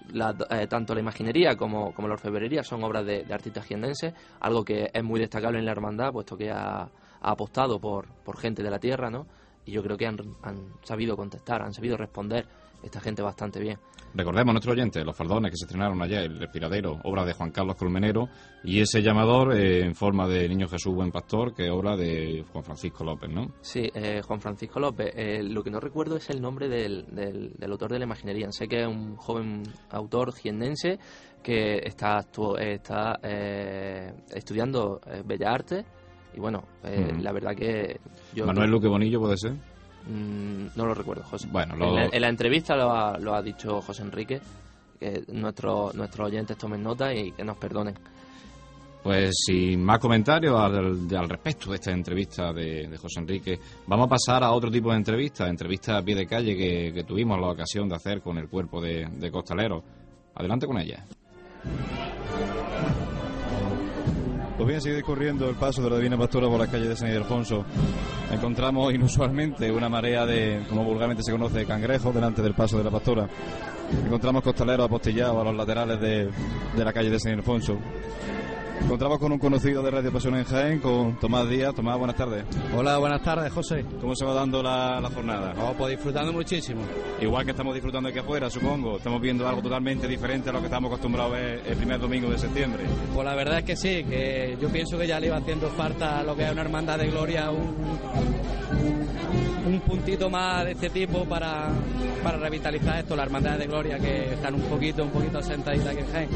[0.09, 4.63] Eh, eh, tanto la imaginería como, como la orfebrería son obras de, artistas jienenses, algo
[4.63, 6.89] que es muy destacable en la hermandad, puesto que ha,
[7.21, 9.25] apostado por, por gente de la tierra, ¿no?
[9.65, 12.45] Y yo creo que han, han sabido contestar, han sabido responder
[12.83, 13.79] esta gente bastante bien.
[14.15, 17.75] Recordemos nuestro oyente los faldones que se estrenaron ayer, el respiradero, obra de Juan Carlos
[17.75, 18.29] Colmenero,
[18.63, 22.45] y ese llamador eh, en forma de Niño Jesús Buen Pastor, que es obra de
[22.51, 23.47] Juan Francisco López, ¿no?
[23.61, 25.11] Sí, eh, Juan Francisco López.
[25.15, 28.51] Eh, lo que no recuerdo es el nombre del, del, autor de la imaginería.
[28.51, 30.99] Sé que es un joven autor jiennense
[31.41, 33.19] que está, está
[34.29, 35.85] estudiando Bellas Artes
[36.35, 37.99] y bueno, la verdad que...
[38.45, 39.72] Manuel Luque Bonillo puede ser.
[40.07, 41.47] Mm, no lo recuerdo, José.
[41.51, 41.75] Bueno,
[42.11, 44.41] en, la, entrevista lo ha, lo ha dicho José Enrique,
[44.99, 47.95] que nuestro, nuestros oyentes tomen nota y que nos perdonen.
[49.03, 54.43] Pues sin más comentarios al, respecto de esta entrevista de, José Enrique, vamos a pasar
[54.43, 57.95] a otro tipo de entrevista, entrevista a pie de calle que, tuvimos la ocasión de
[57.95, 59.83] hacer con el cuerpo de, de costaleros.
[60.35, 61.05] Adelante con ella.
[64.55, 67.09] Pues bien, sigue discurriendo el paso de la Divina Pastora por las calles de San
[67.09, 67.65] Ildefonso.
[68.31, 72.91] Encontramos inusualmente una marea de, como vulgarmente se conoce, cangrejos delante del paso de la
[72.91, 73.27] Pastora.
[74.05, 76.29] Encontramos costaleros apostillados a los laterales de,
[76.77, 77.79] de la calle de San Ildefonso.
[78.81, 81.73] Encontramos con un conocido de Radio Pasión en Jaén, con Tomás Díaz.
[81.73, 82.43] Tomás, buenas tardes.
[82.75, 83.85] Hola, buenas tardes, José.
[84.01, 85.53] ¿Cómo se va dando la, jornada?
[85.61, 86.81] Oh, pues disfrutando muchísimo.
[87.21, 88.97] Igual que estamos disfrutando aquí afuera, supongo.
[88.97, 92.29] Estamos viendo algo totalmente diferente a lo que estamos acostumbrados a ver el primer domingo
[92.29, 92.83] de septiembre.
[93.13, 96.23] Pues la verdad es que sí, que yo pienso que ya le iba haciendo falta
[96.23, 97.75] lo que es una hermandad de gloria, un,
[99.65, 101.69] un puntito más de este tipo para,
[102.23, 105.99] para revitalizar esto, la hermandad de gloria que están un poquito, un poquito asentaditas aquí
[105.99, 106.29] en Jaén.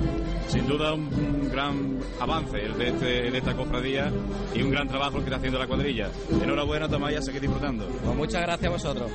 [0.47, 4.11] Sin duda un gran avance el de, este, de esta cofradía
[4.53, 6.09] y un gran trabajo el que está haciendo la cuadrilla.
[6.41, 7.87] Enhorabuena, Tomás, ya seguir disfrutando.
[7.87, 9.11] Pues muchas gracias a vosotros.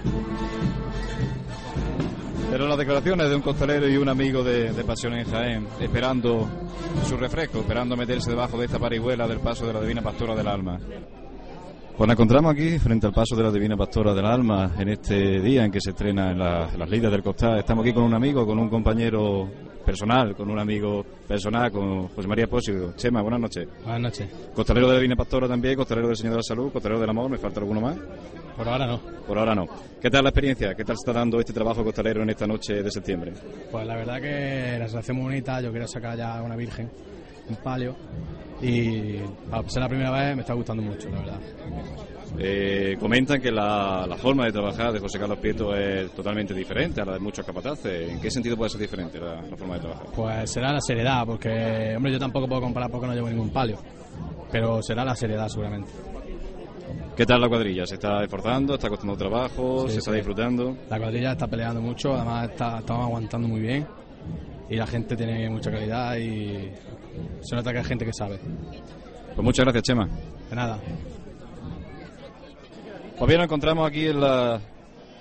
[2.51, 6.48] Pero las declaraciones de un costalero y un amigo de, de Pasión en Jaén, esperando
[7.07, 10.48] su refresco, esperando meterse debajo de esta parihuela del paso de la Divina Pastora del
[10.48, 10.79] Alma.
[11.96, 15.40] Pues nos encontramos aquí frente al paso de la Divina Pastora del Alma en este
[15.40, 17.59] día en que se estrena en, la- en las lides del costal.
[17.59, 19.48] Estamos aquí con un amigo, con un compañero
[19.85, 22.94] personal, con un amigo personal, con José María Pósito.
[22.96, 23.68] Chema, buenas noches.
[23.85, 24.28] Buenas noches.
[24.55, 27.31] Costalero de la Divina Pastora también, costalero del Señor de la Salud, costalero del Amor,
[27.31, 27.96] ¿me falta alguno más?
[28.57, 28.98] Por ahora no.
[29.26, 29.66] Por ahora no.
[30.00, 30.74] ¿Qué tal la experiencia?
[30.74, 33.33] ¿Qué tal se está dando este trabajo costalero en esta noche de septiembre?
[33.70, 35.61] Pues la verdad que la sensación muy bonita.
[35.61, 36.90] Yo quiero sacar ya una virgen,
[37.48, 37.94] un palio.
[38.61, 39.18] Y
[39.50, 41.40] para ser la primera vez me está gustando mucho, la verdad.
[42.38, 47.00] Eh, comentan que la, la forma de trabajar de José Carlos Prieto es totalmente diferente
[47.02, 48.11] a la de muchos capataces.
[48.11, 50.07] ¿En qué sentido puede ser diferente la, la forma de trabajar?
[50.14, 53.78] Pues será la seriedad, porque, hombre, yo tampoco puedo comparar porque no llevo ningún palio.
[54.50, 55.90] Pero será la seriedad seguramente.
[57.16, 57.85] ¿Qué tal la cuadrilla?
[57.85, 58.74] ¿Se está esforzando?
[58.74, 59.87] ¿Está costando trabajo?
[59.87, 60.16] Sí, ¿Se está sí.
[60.16, 60.76] disfrutando?
[60.88, 63.87] La cuadrilla está peleando mucho, además está, estamos aguantando muy bien.
[64.70, 66.70] Y la gente tiene mucha calidad y
[67.40, 68.38] se nota que hay gente que sabe.
[69.35, 70.09] Pues muchas gracias, Chema.
[70.51, 70.79] De nada.
[73.18, 74.61] Pues bien, nos encontramos aquí en la,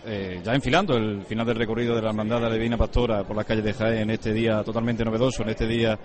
[0.06, 3.36] eh, ya enfilando el final del recorrido de la Hermandad de la Divina Pastora por
[3.36, 5.98] las calles de Jaén en este día totalmente novedoso, en este día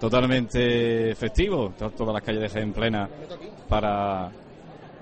[0.00, 3.08] totalmente festivo, to- todas las calles de Jaén plenas
[3.68, 4.30] para,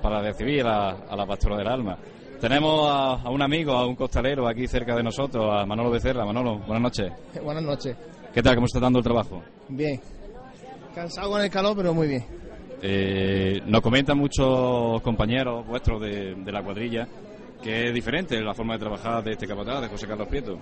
[0.03, 1.97] para recibir a, a la Pastora del Alma.
[2.41, 6.25] Tenemos a, a un amigo, a un costalero aquí cerca de nosotros, a Manolo Becerra.
[6.25, 7.13] Manolo, buenas noches.
[7.43, 7.97] Buenas noches.
[8.35, 8.57] ¿Qué tal?
[8.57, 9.43] ¿Cómo está dando el trabajo?
[9.69, 10.01] Bien.
[10.95, 12.25] Cansado con el calor, pero muy bien.
[12.83, 17.07] Eh, nos comentan muchos compañeros vuestros de, de la cuadrilla
[17.63, 20.59] que es diferente la forma de trabajar de este capataz, de José Carlos Prieto.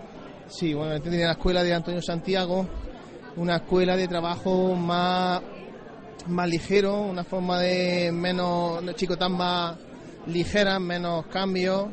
[0.47, 2.67] Sí, bueno, este tenía la escuela de Antonio Santiago,
[3.37, 5.41] una escuela de trabajo más,
[6.27, 9.79] más ligero, una forma de menos, de chicotas más
[10.27, 11.87] ligeras, menos cambios,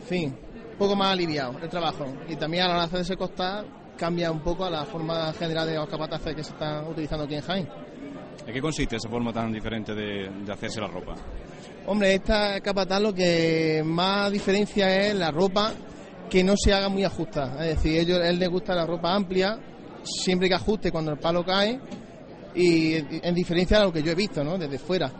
[0.00, 0.36] en fin,
[0.72, 2.06] un poco más aliviado el trabajo.
[2.28, 3.66] Y también a la hora de hacer ese costal
[3.96, 7.34] cambia un poco a la forma general de los capataces que se están utilizando aquí
[7.34, 7.68] en Jaén.
[8.46, 11.14] ¿En qué consiste esa forma tan diferente de, de hacerse la ropa?
[11.86, 15.72] Hombre, esta capataz lo que más diferencia es la ropa
[16.30, 17.66] que no se haga muy ajustada.
[17.66, 19.58] Es decir, ellos, él le gusta la ropa amplia,
[20.02, 21.78] siempre que ajuste cuando el palo cae,
[22.54, 24.58] y en diferencia de lo que yo he visto, ¿no?
[24.58, 25.10] Desde fuera.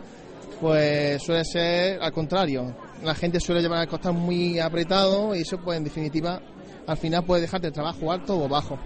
[0.59, 2.75] Pues suele ser al contrario.
[3.03, 6.41] La gente suele llevar el costal muy apretado y eso, pues en definitiva,
[6.87, 8.77] al final puede dejarte el trabajo alto o bajo.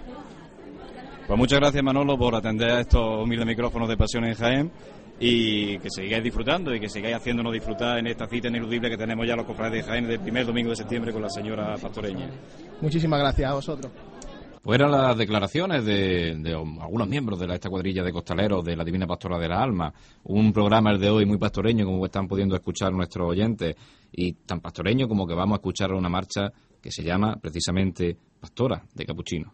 [1.26, 4.72] Pues muchas gracias Manolo por atender a estos humildes micrófonos de Pasión en Jaén
[5.20, 9.26] y que sigáis disfrutando y que sigáis haciéndonos disfrutar en esta cita ineludible que tenemos
[9.26, 12.30] ya los cofrades de Jaén del primer domingo de septiembre con la señora Pastoreña.
[12.80, 13.92] Muchísimas gracias a vosotros.
[14.62, 18.76] Pues eran las declaraciones de, de algunos miembros de la- esta cuadrilla de costaleros de
[18.76, 19.92] la Divina Pastora de la Alma.
[20.24, 23.76] Un programa el de hoy muy pastoreño, como están pudiendo escuchar nuestros oyentes,
[24.12, 28.82] y tan pastoreño como que vamos a escuchar una marcha que se llama precisamente Pastora
[28.94, 29.52] de Capuchino.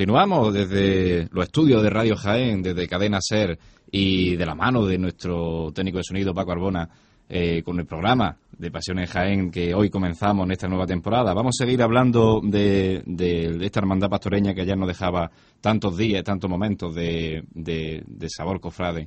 [0.00, 3.58] Continuamos desde los estudios de Radio Jaén, desde Cadena Ser
[3.90, 6.88] y de la mano de nuestro técnico de sonido Paco Arbona
[7.28, 11.34] eh, con el programa de Pasiones Jaén que hoy comenzamos en esta nueva temporada.
[11.34, 16.24] Vamos a seguir hablando de, de esta hermandad pastoreña que ayer nos dejaba tantos días,
[16.24, 19.06] tantos momentos de, de, de sabor cofrade.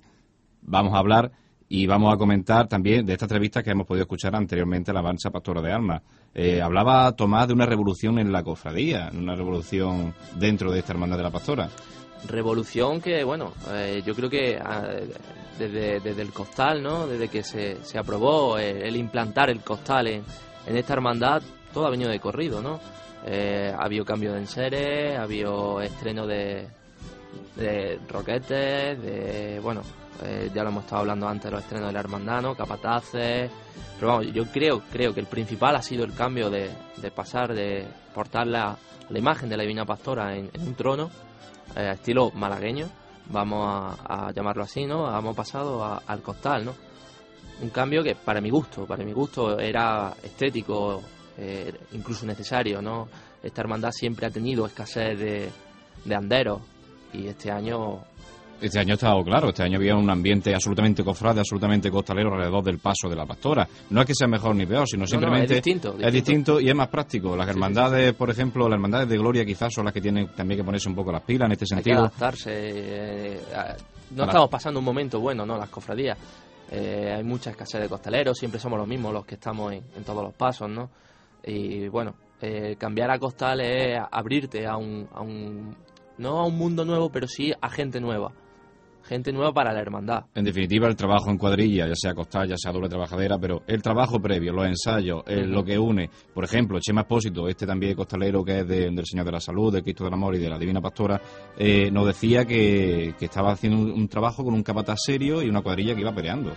[0.62, 1.32] Vamos a hablar
[1.70, 5.00] y vamos a comentar también de esta entrevista que hemos podido escuchar anteriormente en la
[5.00, 6.02] Avanza Pastora de Alma.
[6.34, 11.18] Eh, hablaba Tomás de una revolución en la cofradía, una revolución dentro de esta hermandad
[11.18, 11.70] de la pastora.
[12.28, 14.88] Revolución que, bueno, eh, yo creo que ah,
[15.60, 17.06] desde, desde, el costal, ¿no?
[17.08, 20.24] Desde que se, se aprobó eh, el implantar el costal en,
[20.66, 21.42] en, esta hermandad,
[21.74, 22.80] todo ha venido de corrido, ¿no?
[23.26, 26.68] Eh, ha habido cambio de enseres, ha habido estreno de,
[27.56, 29.82] de roquetes, de, bueno,
[30.22, 33.52] eh, ya lo hemos estado hablando antes de los estrenos del Hermandano, Capataces.
[33.96, 37.54] Pero vamos, yo creo, creo que el principal ha sido el cambio de, de pasar
[37.54, 38.78] de portar la,
[39.10, 41.10] la, imagen de la Divina Pastora en, un trono,
[41.76, 42.88] eh, estilo malagueño,
[43.30, 45.18] vamos a, llamarlo así, ¿no?
[45.18, 46.76] Hemos pasado a, al costal, ¿no?
[47.62, 51.02] Un cambio que para mi gusto, para mi gusto era estético,
[51.38, 53.08] eh, incluso necesario, ¿no?
[53.42, 55.50] Esta hermandad siempre ha tenido escasez de,
[56.06, 56.62] de anderos
[57.14, 58.02] y este año
[58.62, 62.64] este año ha estado claro, este año había un ambiente absolutamente cofrade, absolutamente costalero alrededor
[62.64, 63.68] del paso de la pastora.
[63.90, 66.08] No es que sea mejor ni peor, sino simplemente no, no, es, distinto, distinto.
[66.08, 67.36] es, distinto, y es más práctico.
[67.36, 68.18] Las hermandades, sí, sí.
[68.18, 70.96] por ejemplo, las hermandades de Gloria quizás son las que tienen también que ponerse un
[70.96, 71.96] poco las pilas en este sentido.
[71.96, 72.52] Hay que adaptarse.
[72.54, 73.40] Eh,
[74.12, 75.58] no estamos pasando un momento bueno, ¿no?
[75.58, 76.18] Las cofradías.
[76.72, 80.04] Eh, hay mucha escasez de costaleros, siempre somos los mismos los que estamos en, en
[80.06, 80.90] todos los pasos, ¿no?
[81.46, 85.76] Y bueno, eh, cambiar a costal es abrirte a un, a un,
[86.18, 88.34] no a un mundo nuevo, pero sí a gente nueva
[89.04, 90.26] gente nueva para la hermandad.
[90.34, 93.82] En definitiva, el trabajo en cuadrilla, ya sea costal, ya sea doble trabajadera, pero el
[93.82, 95.46] trabajo previo, los ensayos, uh -huh.
[95.46, 96.10] lo que une.
[96.34, 99.74] Por ejemplo, Chema Espósito, este también costalero que es de, del Señor de la Salud,
[99.74, 101.22] de Cristo del Amor y de la Divina Pastora,
[101.58, 105.50] eh, nos decía que, que, estaba haciendo un, un, trabajo con un capataz serio y
[105.50, 106.54] una cuadrilla que iba peleando.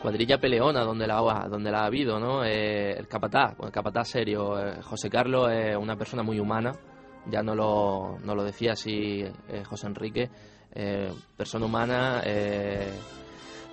[0.00, 2.44] Cuadrilla peleona donde la, donde la ha habido, ¿no?
[2.44, 4.58] Eh, el capataz, el capataz serio.
[4.58, 6.72] Eh, José Carlos es una persona muy humana,
[7.30, 9.24] ya no lo, no lo decía así
[9.68, 10.30] José Enrique
[10.74, 12.90] eh, persona humana, eh,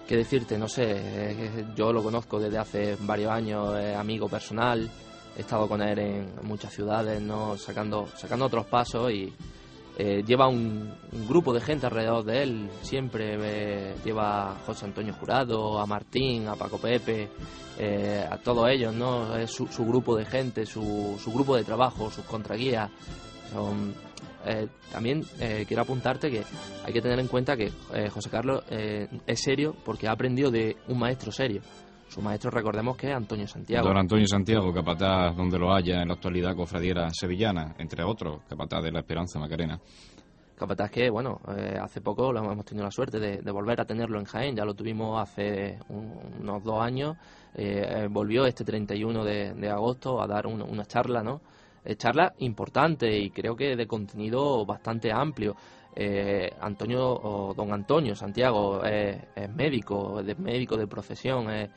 [0.07, 0.57] ¿qué decirte?
[0.57, 4.89] No sé, eh, yo lo conozco desde hace varios años, amigo personal,
[5.35, 7.57] he estado con él en muchas ciudades, ¿no?
[7.57, 9.33] sacando, sacando otros pasos y
[9.97, 15.13] eh, lleva un, un, grupo de gente alrededor de él, siempre lleva a José Antonio
[15.13, 17.29] Jurado, a Martín, a Paco Pepe,
[18.29, 19.35] a todos ellos, ¿no?
[19.35, 22.91] Es su, su grupo de gente, su, su, grupo de trabajo, sus contraguías.
[24.45, 26.43] Eh, también eh, quiero apuntarte que
[26.83, 30.77] hay que tener en cuenta que eh, José Carlos es serio porque ha aprendido de
[30.87, 31.61] un maestro serio.
[32.07, 33.87] Su maestro, recordemos que es Antonio Santiago.
[33.87, 38.83] Don Antonio Santiago, capataz donde lo haya en la actualidad cofradiera sevillana, entre otros, capataz
[38.83, 39.79] de la Esperanza Macarena.
[40.57, 41.39] Capataz que, bueno,
[41.81, 44.65] hace poco lo hemos tenido la suerte de, de, volver a tenerlo en Jaén, ya
[44.65, 47.15] lo tuvimos hace un, unos dos años,
[48.09, 51.39] volvió este 31 de, de, agosto a dar un, una charla, ¿no?
[51.84, 55.55] Eh, charla importante y creo que de contenido bastante amplio.
[55.95, 59.17] Eh, Antonio, o don Antonio Santiago es,
[59.53, 61.69] médico, es médico de profesión, es,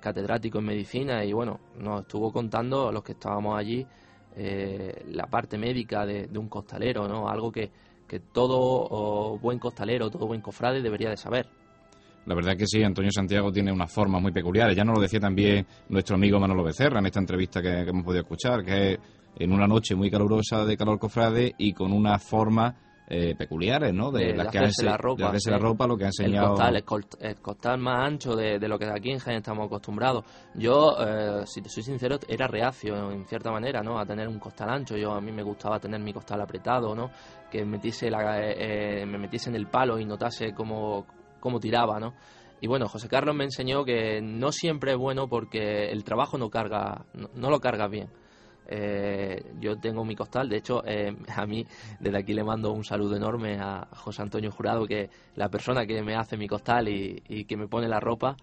[0.00, 3.86] catedrático en medicina y bueno, nos estuvo contando a los que estábamos allí
[4.34, 7.28] eh, la parte médica de, de, un costalero, ¿no?
[7.28, 7.70] Algo que,
[8.06, 11.57] que todo buen costalero, todo buen cofrade debería de saber.
[12.28, 14.76] La verdad que sí, Antonio Santiago tiene unas formas muy peculiares.
[14.76, 18.04] Ya nos lo decía también nuestro amigo Manolo Becerra en esta entrevista que, que hemos
[18.04, 18.98] podido escuchar, que es
[19.36, 22.74] en una noche muy calurosa de calor cofrade y con unas formas
[23.10, 24.10] eh, peculiares, ¿no?
[24.10, 25.50] De, de las que hacerse la ropa, de sí.
[25.50, 26.62] la ropa, lo que ha enseñado...
[26.62, 30.26] El costal, el, costal más ancho de, de, lo que aquí en Jaén estamos acostumbrados.
[30.54, 33.98] Yo, eh, si te soy sincero, era reacio, en cierta manera, ¿no?
[33.98, 34.94] A tener un costal ancho.
[34.98, 37.10] Yo, a mí me gustaba tener mi costal apretado, ¿no?
[37.50, 41.06] Que metiese la, eh, me metiese en el palo y notase cómo,
[41.40, 42.14] cómo tiraba, ¿no?
[42.60, 46.50] Y bueno, José Carlos me enseñó que no siempre es bueno porque el trabajo no
[46.50, 48.08] carga, no, lo cargas bien.
[48.66, 51.64] Eh, yo tengo mi costal, de hecho, eh, a mí
[52.00, 56.02] desde aquí le mando un saludo enorme a José Antonio Jurado, que la persona que
[56.02, 58.36] me hace mi costal y, que me pone la ropa.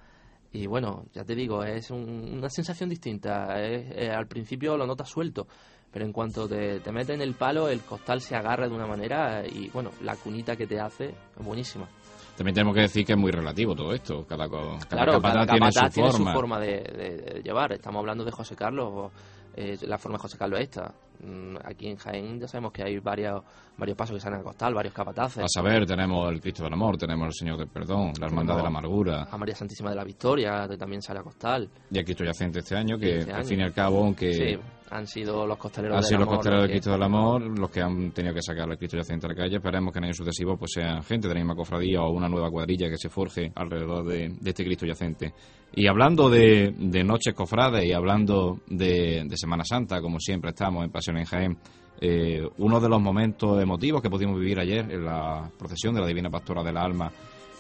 [0.53, 3.59] Y bueno, ya te digo, es un, una sensación distinta.
[3.59, 5.47] Eh, al principio lo notas suelto,
[5.91, 8.87] pero en cuanto te, te metes en el palo, el costal se agarra de una
[8.87, 11.89] manera y bueno, la cunita que te hace es buenísima.
[12.35, 14.25] También tenemos que decir que es muy relativo todo esto.
[14.27, 16.31] Cada, cada claro, capataz, cada capataz tiene, su, tiene forma.
[16.31, 17.71] su forma de, de, de, llevar.
[17.73, 19.11] Estamos hablando de José Carlos.
[19.55, 20.93] eh, la forma de José Carlos esta.
[21.19, 23.41] Mm, Aquí en Jaén ya sabemos que hay varios,
[23.77, 25.43] varios pasos que salen a costal, varios capataces.
[25.43, 28.61] A saber, tenemos el Cristo del Amor, tenemos el Señor del Perdón, la Hermandad de
[28.63, 31.69] la Amargura A María Santísima de la Victoria, que también sale a costal.
[31.91, 33.47] y el Cristo Yacente este año, que Este al año.
[33.47, 34.57] fin y al cabo, aunque Sí,
[34.91, 37.69] han sido los costaleros han del sido los amor costaleros del Cristo del Amor los
[37.71, 39.55] que han tenido que sacar al Cristo Yacente a la calle.
[39.57, 42.49] Esperemos que en años sucesivos pues sean gente de la misma cofradía o una nueva
[42.51, 45.33] cuadrilla que se forje alrededor de, de este Cristo Yacente.
[45.77, 50.85] Y hablando de, de noches cofrades y hablando de, de Semana Santa, como siempre estamos
[50.85, 51.57] en Pasión en Jaén,
[52.01, 56.07] eh, uno de los momentos emotivos que pudimos vivir ayer en la procesión de la
[56.07, 57.11] Divina Pastora del Alma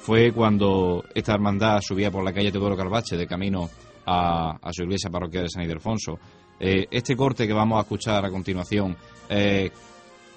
[0.05, 3.69] fue cuando esta hermandad subía por la calle Teodoro Carbache de camino
[4.05, 6.19] a, a su iglesia parroquial de San Ildefonso.
[6.59, 8.95] Eh, este corte que vamos a escuchar a continuación,
[9.29, 9.71] eh,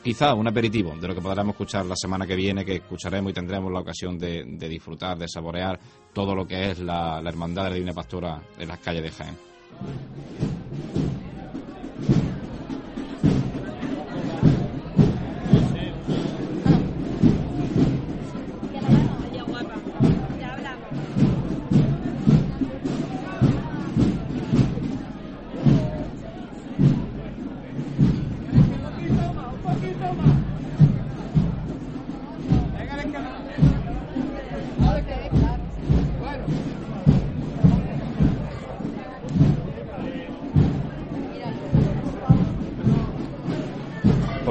[0.02, 3.34] quizá un aperitivo de lo que podremos escuchar la semana que viene, que escucharemos y
[3.34, 5.78] tendremos la ocasión de, de disfrutar, de saborear
[6.12, 9.10] todo lo que es la, la hermandad de la Divina Pastora en las calles de
[9.10, 9.36] Jaén.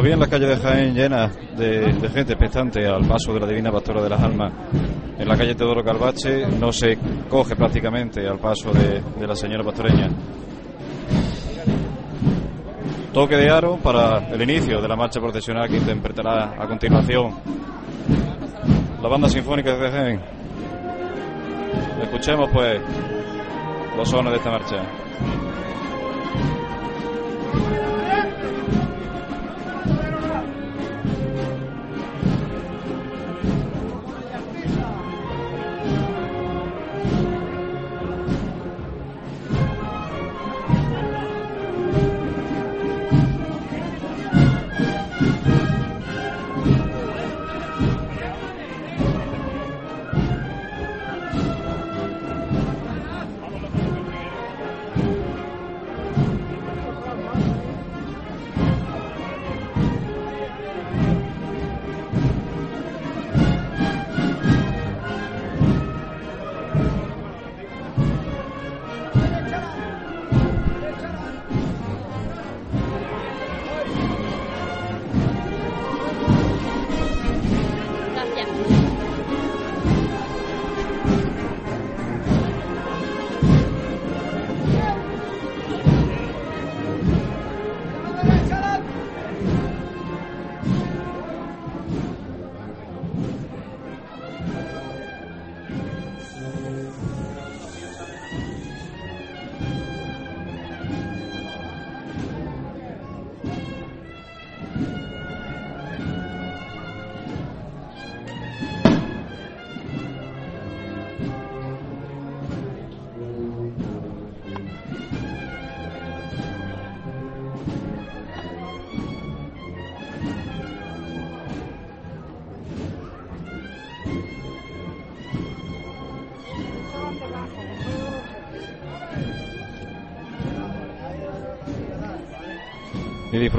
[0.08, 3.72] Bien, las calles de Jaén llenas de, de gente expectante al paso de la Divina
[3.74, 4.54] Pastora de las Almas.
[5.20, 6.98] En la calle Teodoro Calvache no se
[7.28, 10.08] coge prácticamente al paso de, de la señora pastoreña.
[13.12, 17.34] Toque de aro para el inicio de la marcha procesional que interpretará a continuación
[19.02, 20.22] la banda sinfónica de Jaén.
[22.04, 22.80] Escuchemos pues
[23.98, 24.78] los sones de esta marcha.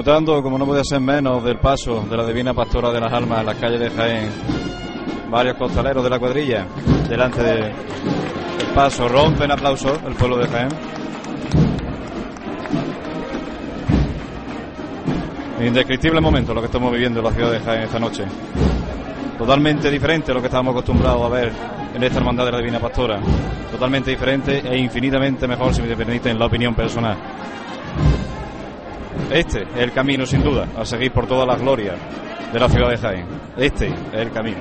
[0.08, 3.40] Disfrutando, como no puede ser menos, del paso de la Divina Pastora de las Almas
[3.40, 4.30] en las calles de Jaén.
[5.30, 6.64] Varios costaleros de la cuadrilla
[7.10, 9.06] delante de- del paso.
[9.06, 10.68] Rompen aplausos el pueblo de Jaén.
[15.60, 18.24] Indescriptible momento lo que estamos viviendo en la ciudad de Jaén esta noche.
[19.36, 21.52] Totalmente diferente a lo que estábamos acostumbrados a ver
[21.94, 23.20] en esta hermandad de la Divina Pastora.
[23.70, 27.14] Totalmente diferente e infinitamente mejor, si me permiten la opinión personal.
[29.30, 31.96] Este es el camino, sin duda, a seguir por todas las glorias
[32.52, 33.26] de la ciudad de Jaén.
[33.56, 34.58] Este es el camino.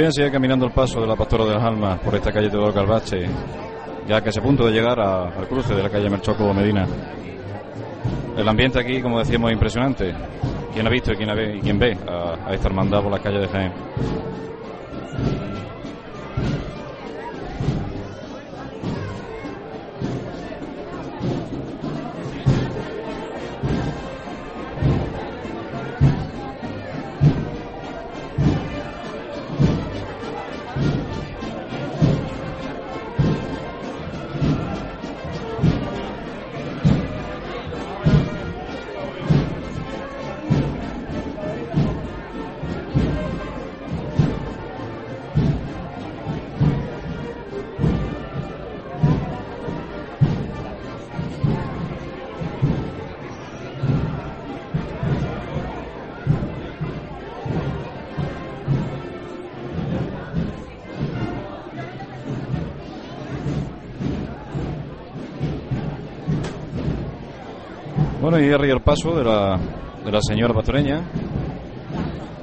[0.00, 2.72] Bien, sigue caminando el paso de la Pastora de las Almas por esta calle Teodoro
[2.72, 3.26] Calvache,
[4.08, 6.86] ya que es a punto de llegar al cruce de la calle Merchoco Medina.
[8.34, 10.14] El ambiente aquí, como decíamos, es impresionante.
[10.72, 13.18] ¿Quién ha visto y quién, ve, y quién ve a, a esta hermandad por la
[13.18, 13.72] calle de Jaén?
[68.20, 69.58] Bueno, y arriba el paso de la,
[70.04, 71.02] de la señora pastoreña,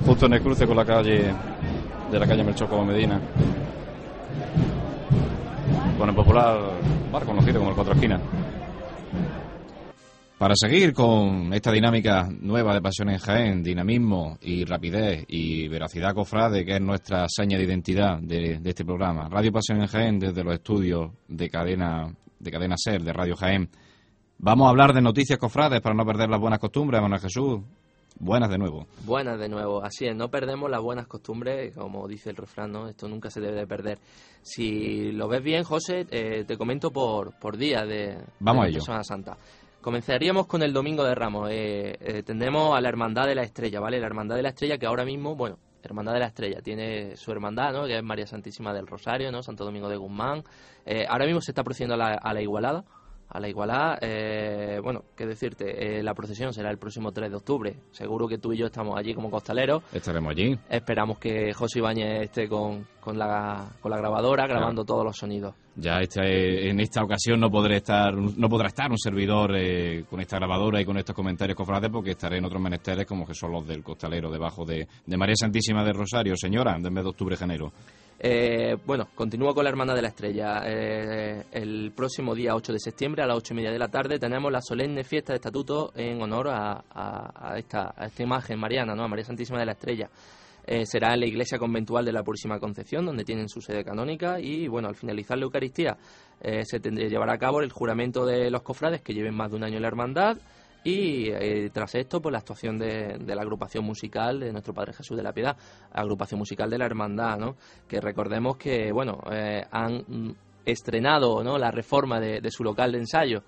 [0.03, 1.31] justo en el cruce con la calle
[2.11, 3.21] de la calle Melchoco Medina,
[5.99, 6.57] con el popular
[7.11, 8.21] bar conocido como el Cuatro Esquinas.
[10.39, 16.15] Para seguir con esta dinámica nueva de Pasión en Jaén, dinamismo y rapidez y veracidad
[16.15, 19.29] cofrade, que es nuestra seña de identidad de, de este programa.
[19.29, 23.69] Radio Pasión en Jaén desde los estudios de cadena, de cadena SER, de Radio Jaén.
[24.39, 27.59] Vamos a hablar de noticias cofrades para no perder las buenas costumbres, Manuel Jesús.
[28.19, 28.87] Buenas de nuevo.
[29.03, 32.87] Buenas de nuevo, así es, no perdemos las buenas costumbres, como dice el refrán, ¿no?
[32.87, 33.99] esto nunca se debe de perder.
[34.41, 38.69] Si lo ves bien, José, eh, te comento por, por día de, Vamos de a
[38.71, 38.81] ello.
[38.81, 39.37] Semana Santa.
[39.81, 41.49] Comenzaríamos con el Domingo de Ramos.
[41.51, 43.99] Eh, eh, tendremos a la Hermandad de la Estrella, ¿vale?
[43.99, 47.31] La Hermandad de la Estrella que ahora mismo, bueno, Hermandad de la Estrella tiene su
[47.31, 47.85] hermandad, ¿no?
[47.85, 49.41] Que es María Santísima del Rosario, ¿no?
[49.41, 50.43] Santo Domingo de Guzmán.
[50.85, 52.83] Eh, ahora mismo se está procediendo a la, a la Igualada.
[53.29, 57.35] A la Igualada, eh, bueno, qué decirte, eh, la procesión será el próximo 3 de
[57.35, 57.75] octubre.
[57.91, 59.83] Seguro que tú y yo estamos allí como costaleros.
[59.91, 60.57] Estaremos allí.
[60.69, 65.53] Esperamos que José Ibáñez esté con, con, la, con la grabadora grabando todos los sonidos.
[65.75, 70.19] Ya este, en esta ocasión no podré estar, no podrá estar un servidor eh, con
[70.19, 73.51] esta grabadora y con estos comentarios cofrades porque estaré en otros menesteres como que son
[73.51, 77.35] los del costalero debajo de, de María Santísima del Rosario, señora, del mes de octubre
[77.39, 77.71] enero.
[78.19, 80.61] Eh, bueno, continúo con la Hermandad de la Estrella.
[80.65, 84.17] Eh, el próximo día 8 de septiembre a las 8 y media de la tarde
[84.17, 89.03] tenemos la solemne fiesta de estatuto en honor a esta imagen mariana, ¿no?
[89.03, 90.09] a María Santísima de la Estrella.
[90.69, 94.37] Eh, será en la iglesia conventual de la Purísima Concepción, donde tienen su sede canónica.
[94.37, 95.97] Y bueno, al finalizar la Eucaristía,
[96.41, 99.55] eh, se tendrá llevar a cabo el juramento de los cofrades que lleven más de
[99.55, 100.37] un año en la hermandad.
[100.87, 105.17] Y eh, tras esto, pues la actuación de, la agrupación musical de nuestro Padre Jesús
[105.17, 105.57] de la Piedad,
[105.91, 107.57] agrupación musical de la Hermandad, ¿no?
[107.89, 110.35] Que recordemos que, bueno, eh, han mm,
[110.65, 111.57] estrenado, ¿no?
[111.57, 113.43] La reforma de, de su local de ensayo.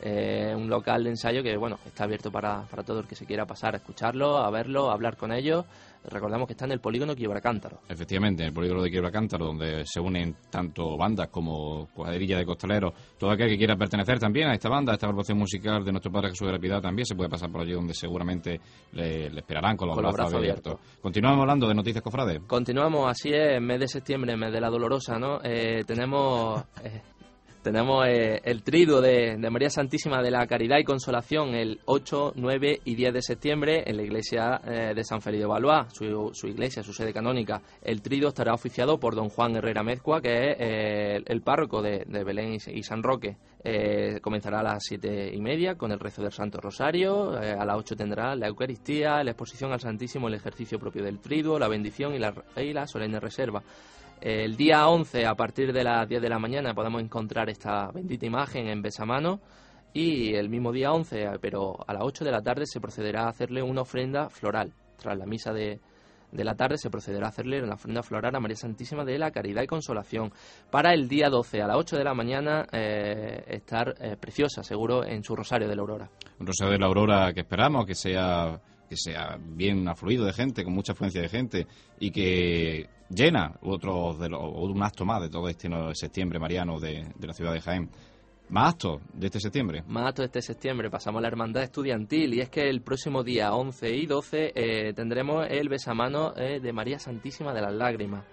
[0.00, 3.26] Eh, un local de ensayo que, bueno, está abierto para, para todo el que se
[3.26, 5.64] quiera pasar a escucharlo, a verlo, a hablar con ellos.
[6.04, 7.80] Recordemos que está en el polígono Quiebra-Cántaro.
[7.88, 12.44] Efectivamente, en el polígono de Quiebra Cántaro, donde se unen tanto bandas como cuadrilla de
[12.44, 12.92] costaleros.
[13.18, 16.12] Todo aquel que quiera pertenecer también a esta banda, a esta agrupación musical de nuestro
[16.12, 18.60] Padre Jesús de la Piedad, también se puede pasar por allí, donde seguramente
[18.92, 20.78] le, le esperarán con los, Con los brazos, abiertos.
[21.00, 22.40] Continuamos hablando de noticias cofrades.
[22.46, 25.38] Continuamos, así es, mes de septiembre, mes de la Dolorosa, ¿no?
[25.42, 27.00] Eh, tenemos eh,
[27.64, 32.34] tenemos eh, el triduo de, de María Santísima de la Caridad y Consolación el 8,
[32.36, 36.46] 9 y 10 de septiembre en la iglesia eh, de San Felipe de Valois, su,
[36.46, 37.62] iglesia, su sede canónica.
[37.82, 42.04] El triduo estará oficiado por don Juan Herrera Mezcua, que es eh, el, párroco de,
[42.06, 43.36] Belén y, San Roque.
[43.64, 47.30] Eh, comenzará a las siete y media con el rezo del Santo Rosario.
[47.30, 51.58] a las 8 tendrá la Eucaristía, la exposición al Santísimo, el ejercicio propio del triduo,
[51.58, 53.62] la bendición y la, y la solemne reserva.
[54.24, 58.24] El día 11, a partir de las 10 de la mañana, podemos encontrar esta bendita
[58.24, 59.38] imagen en Besamano.
[59.92, 63.28] Y el mismo día 11, pero a las 8 de la tarde, se procederá a
[63.28, 64.72] hacerle una ofrenda floral.
[64.96, 65.78] Tras la misa de,
[66.32, 69.30] de la tarde, se procederá a hacerle una ofrenda floral a María Santísima de la
[69.30, 70.32] Caridad y Consolación.
[70.70, 75.04] Para el día 12, a las 8 de la mañana, eh, estar eh, preciosa, seguro,
[75.04, 76.08] en su Rosario de la Aurora.
[76.40, 78.58] Un rosario de la aurora que esperamos que sea
[78.88, 81.66] que sea bien afluido de gente, con mucha afluencia de gente
[82.00, 86.78] y que llena otro de los, un acto más de todo este no- septiembre mariano
[86.80, 87.90] de, de la ciudad de Jaén.
[88.50, 89.82] Más actos de este septiembre.
[89.88, 93.54] Más actos este septiembre pasamos a la hermandad estudiantil y es que el próximo día
[93.54, 98.24] 11 y 12 eh, tendremos el besamano eh, de María Santísima de las Lágrimas.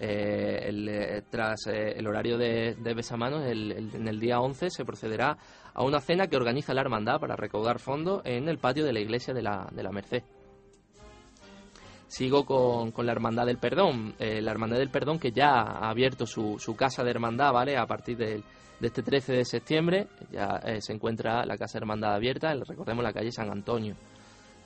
[0.00, 4.84] Eh, el, tras el horario de, de besamanos, el- el- en el día 11 se
[4.84, 5.38] procederá
[5.74, 9.00] a una cena que organiza la hermandad para recaudar fondos en el patio de la
[9.00, 10.22] iglesia de la, de la Merced.
[12.06, 14.14] sigo con, con la Hermandad del Perdón.
[14.18, 17.76] Eh, la Hermandad del Perdón que ya ha abierto su, su casa de hermandad, ¿vale?
[17.76, 18.44] A partir del,
[18.80, 23.02] de este 13 de septiembre ya eh, se encuentra la Casa de Hermandad abierta, recordemos
[23.02, 23.96] la calle San Antonio.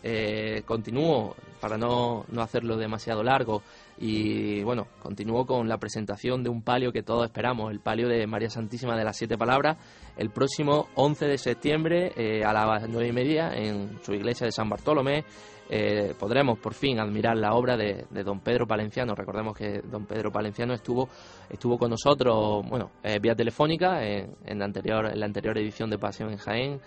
[0.00, 3.62] Eh, continúo, para no, no hacerlo demasiado largo,
[3.98, 8.24] y bueno, continúo con la presentación de un palio que todos esperamos, el palio de
[8.28, 9.76] María Santísima de las Siete Palabras,
[10.16, 14.52] el próximo 11 de septiembre eh, a las nueve y media en su iglesia de
[14.52, 15.24] San Bartolomé.
[15.70, 19.14] Eh, podremos por fin admirar la obra de, don Pedro Palenciano.
[19.16, 21.08] Recordemos que don Pedro Palenciano estuvo,
[21.50, 25.98] estuvo con nosotros, bueno, vía telefónica en, en, la anterior, en la anterior edición de
[25.98, 26.80] Pasión en Jaén.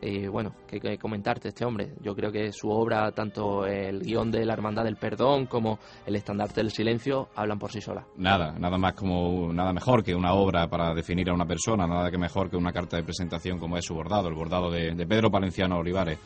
[0.00, 1.94] Y bueno, que, que, comentarte este hombre.
[2.00, 6.16] Yo creo que su obra, tanto el guion de la Hermandad del Perdón como el
[6.16, 8.04] estandarte del silencio, hablan por sí solas.
[8.16, 12.10] Nada, nada más como, nada mejor que una obra para definir a una persona, nada
[12.10, 15.06] que mejor que una carta de presentación como es su bordado, el bordado de, de
[15.06, 16.18] Pedro Palenciano Olivares.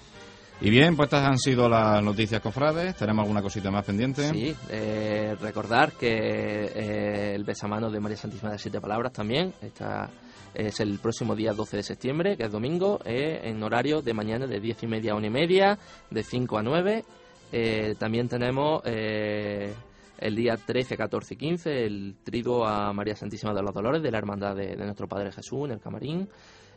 [0.65, 2.95] Y bien, pues estas han sido las noticias cofrades.
[2.95, 4.29] ¿Tenemos alguna cosita más pendiente?
[4.31, 10.09] Sí, eh, recordar que eh, el besamano de María Santísima de Siete Palabras también está
[10.55, 14.47] es el próximo día 12 de septiembre, que es domingo, eh, en horario de mañana
[14.47, 15.79] de 10 y media a 1 y media,
[16.11, 17.05] de 5 a 9.
[17.53, 19.73] Eh, también tenemos eh,
[20.19, 24.11] el día 13, 14 y 15 el triduo a María Santísima de los Dolores de
[24.11, 26.29] la Hermandad de, de nuestro Padre Jesús en el Camarín.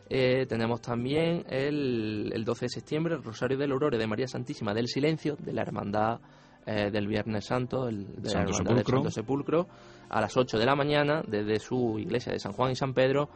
[0.07, 4.71] Eh, tenemos también el, el, 12 de septiembre el Rosario del Aurore de María Santísima
[4.71, 6.19] del Silencio de la Hermandad
[6.67, 8.76] eh, del Viernes Santo, el, de Santo la Hermandad Sepulcro.
[8.76, 9.67] del Santo Sepulcro,
[10.09, 13.30] a las 8 de la mañana desde su iglesia de San Juan y San Pedro.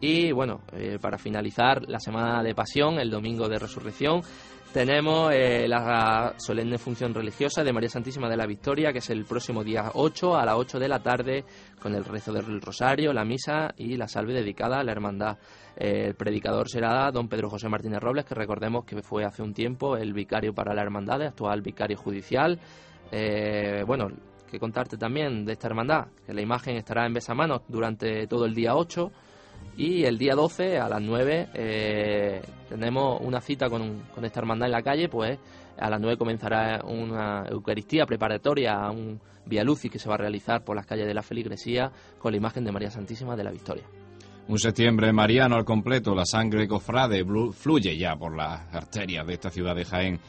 [0.00, 4.20] Y bueno, eh, para finalizar la semana de pasión, el domingo de resurrección,
[4.72, 9.24] tenemos eh, la solemne función religiosa de María Santísima de la Victoria, que es el
[9.24, 11.44] próximo día 8 a las 8 de la tarde,
[11.80, 15.38] con el rezo del rosario, la misa y la salve dedicada a la hermandad.
[15.76, 19.54] Eh, el predicador será don Pedro José Martínez Robles, que recordemos que fue hace un
[19.54, 22.58] tiempo el vicario para la hermandad, actual vicario judicial.
[23.86, 24.08] Bueno,
[24.50, 28.54] que contarte también de esta hermandad, que la imagen estará en besamanos durante todo el
[28.54, 29.12] día 8
[29.76, 34.66] y el día 12 a las 9 eh, tenemos una cita con, con, esta hermandad
[34.66, 35.38] en la calle, pues
[35.78, 40.18] a las 9 comenzará una Eucaristía preparatoria a un Via Lucis que se va a
[40.18, 43.50] realizar por las calles de la Feligresía con la imagen de María Santísima de la
[43.50, 43.84] Victoria.
[44.46, 49.50] Un septiembre mariano al completo, la sangre cofrade fluye ya por las arterias de esta
[49.50, 50.20] ciudad de Jaén.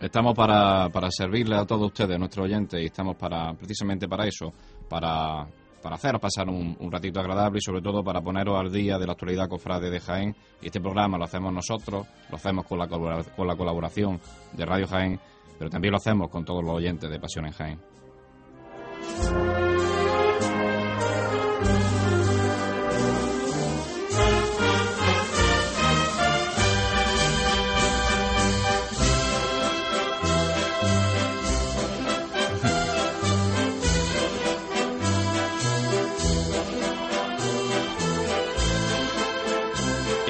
[0.00, 4.52] Estamos para, para servirle a todos ustedes, nuestros oyentes, y estamos para precisamente para eso,
[4.88, 5.46] para,
[5.82, 9.06] para haceros pasar un, un, ratito agradable y sobre todo para poneros al día de
[9.06, 10.34] la actualidad cofrade de Jaén.
[10.62, 14.18] Y este programa lo hacemos nosotros, lo hacemos con la, con la colaboración
[14.52, 15.20] de Radio Jaén,
[15.58, 17.78] pero también lo hacemos con todos los oyentes de Pasión en Jaén.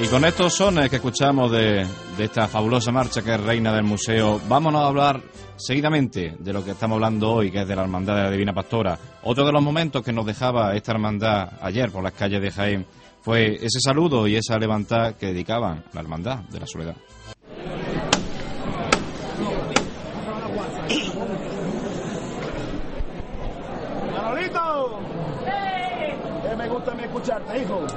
[0.05, 1.83] Y con estos sones que escuchamos de,
[2.15, 5.19] de, esta fabulosa marcha que es Reina del Museo, vámonos a hablar
[5.55, 8.53] seguidamente de lo que estamos hablando hoy, que es de la Hermandad de la Divina
[8.53, 8.99] Pastora.
[9.23, 12.85] Otro de los momentos que nos dejaba esta hermandad ayer por las calles de Jaén
[13.21, 16.95] fue ese saludo y esa levantada que dedicaban la Hermandad de la Soledad.
[24.13, 24.99] ¡Manolito!
[26.47, 27.87] Que me gusta escucharte, hijo.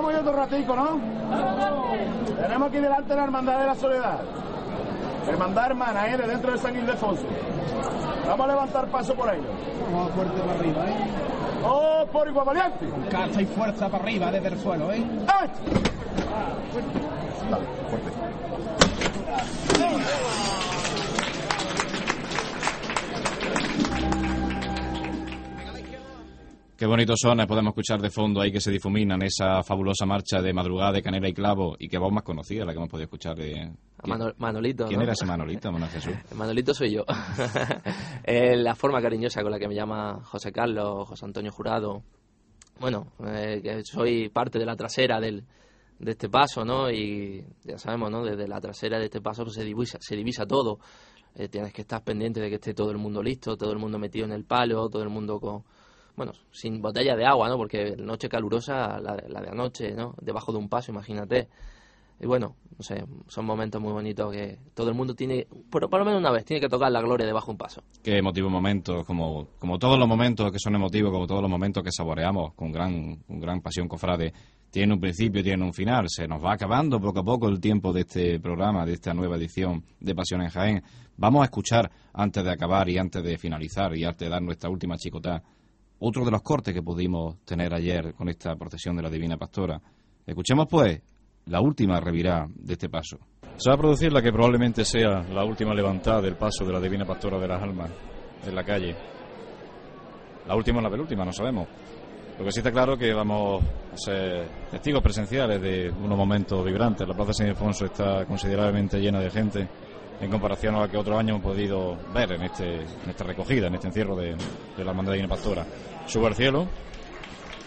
[0.00, 0.98] Vamos yo otro ratico, ¿no?
[2.40, 4.20] Tenemos aquí delante la Hermandad de la Soledad.
[5.28, 6.16] Hermandad hermana, ¿eh?
[6.16, 7.24] De dentro de San Ildefonso.
[8.26, 9.44] Vamos a levantar paso por ello.
[9.92, 10.94] Vamos fuerte para arriba, ¿eh?
[11.66, 12.88] ¡Oh, por igual valiente!
[13.10, 15.04] Calza y fuerza para arriba desde el suelo, ¿eh?
[15.26, 15.50] ¡Ay!
[17.50, 18.10] Dale, fuerte.
[26.80, 30.50] Qué bonitos sones podemos escuchar de fondo ahí que se difuminan esa fabulosa marcha de
[30.54, 33.36] madrugada de Canela y Clavo y que vos más conocida, la que hemos podido escuchar
[33.36, 33.70] de...
[34.06, 34.86] Manol, Manolito.
[34.86, 35.02] ¿Quién ¿no?
[35.02, 36.14] era ese Manolito, Manuel Jesús?
[36.34, 37.04] Manolito soy yo.
[38.24, 42.02] eh, la forma cariñosa con la que me llama José Carlos, José Antonio Jurado.
[42.78, 45.44] Bueno, eh, que soy parte de la trasera del,
[45.98, 46.90] de este paso, ¿no?
[46.90, 48.24] Y ya sabemos, ¿no?
[48.24, 50.78] Desde la trasera de este paso pues, se divisa, se divisa todo.
[51.34, 53.98] Eh, tienes que estar pendiente de que esté todo el mundo listo, todo el mundo
[53.98, 55.62] metido en el palo, todo el mundo con,
[56.20, 57.56] bueno, sin botella de agua, ¿no?
[57.56, 60.14] Porque noche calurosa, la, la de anoche, ¿no?
[60.20, 61.48] Debajo de un paso, imagínate.
[62.20, 66.00] Y bueno, no sé, son momentos muy bonitos que todo el mundo tiene, por, por
[66.00, 67.82] lo menos una vez, tiene que tocar la gloria debajo de un paso.
[68.02, 71.82] Qué emotivos momentos, como, como todos los momentos que son emotivos, como todos los momentos
[71.82, 74.34] que saboreamos con gran, con gran pasión, cofrade.
[74.70, 76.04] Tiene un principio, tiene un final.
[76.10, 79.36] Se nos va acabando poco a poco el tiempo de este programa, de esta nueva
[79.36, 80.82] edición de Pasión en Jaén.
[81.16, 84.68] Vamos a escuchar, antes de acabar y antes de finalizar y antes de dar nuestra
[84.68, 85.42] última chicotá,
[86.00, 89.80] otro de los cortes que pudimos tener ayer con esta procesión de la Divina Pastora.
[90.26, 91.00] Escuchemos, pues,
[91.46, 93.18] la última revirá de este paso.
[93.56, 96.80] Se va a producir la que probablemente sea la última levantada del paso de la
[96.80, 97.90] Divina Pastora de las Almas
[98.46, 98.96] en la calle.
[100.46, 101.68] La última o la penúltima, no sabemos.
[102.38, 107.06] Lo que sí está claro que vamos a ser testigos presenciales de unos momentos vibrantes.
[107.06, 109.68] La Plaza San Ildefonso está considerablemente llena de gente
[110.20, 113.68] en comparación a lo que otros años hemos podido ver en, este, en esta recogida,
[113.68, 114.36] en este encierro de,
[114.76, 115.66] de la Hermandad Divina Pastora.
[116.06, 116.66] Sube al cielo,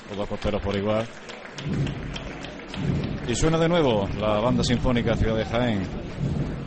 [0.10, 1.06] los dos costeros por igual.
[3.28, 5.84] Y suena de nuevo la banda sinfónica Ciudad de Jaén,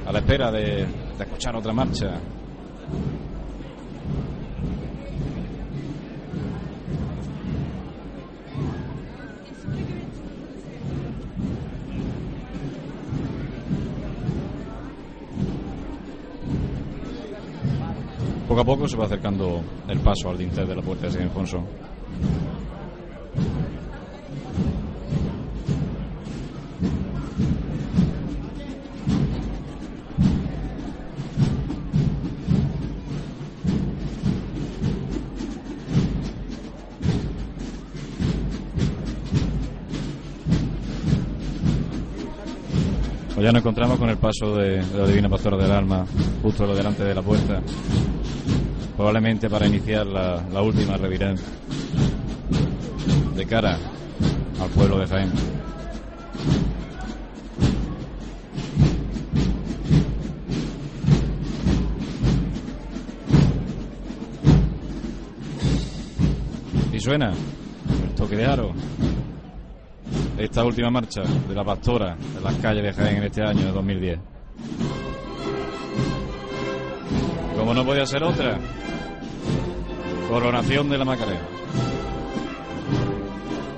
[0.07, 0.87] a la espera de,
[1.19, 2.21] de escuchar otra marcha.
[18.49, 21.23] Poco a poco se va acercando el paso al dintel de la puerta de San
[21.23, 21.65] Alfonso.
[43.35, 46.07] Pues ya nos encontramos con el paso de, de la Divina Pastora del Alma,
[46.43, 47.61] justo delante de la puerta,
[48.97, 51.35] probablemente para iniciar la, última revirada
[53.35, 53.79] de cara
[54.61, 55.33] al pueblo de Jaén.
[66.93, 68.73] Y suena el toque de aro
[70.39, 73.73] esta última marcha de la pastora en las calles de Jaén en este año de
[73.73, 74.19] 2010.
[77.57, 78.59] Como no podía ser otra,
[80.29, 81.47] coronación de la Macarena.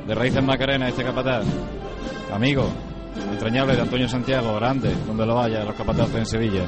[0.07, 1.45] De raíces Macarena, este capataz,
[2.33, 2.67] amigo,
[3.33, 6.63] entrañable de Antonio Santiago, grande, donde lo vaya, los capataces en Sevilla.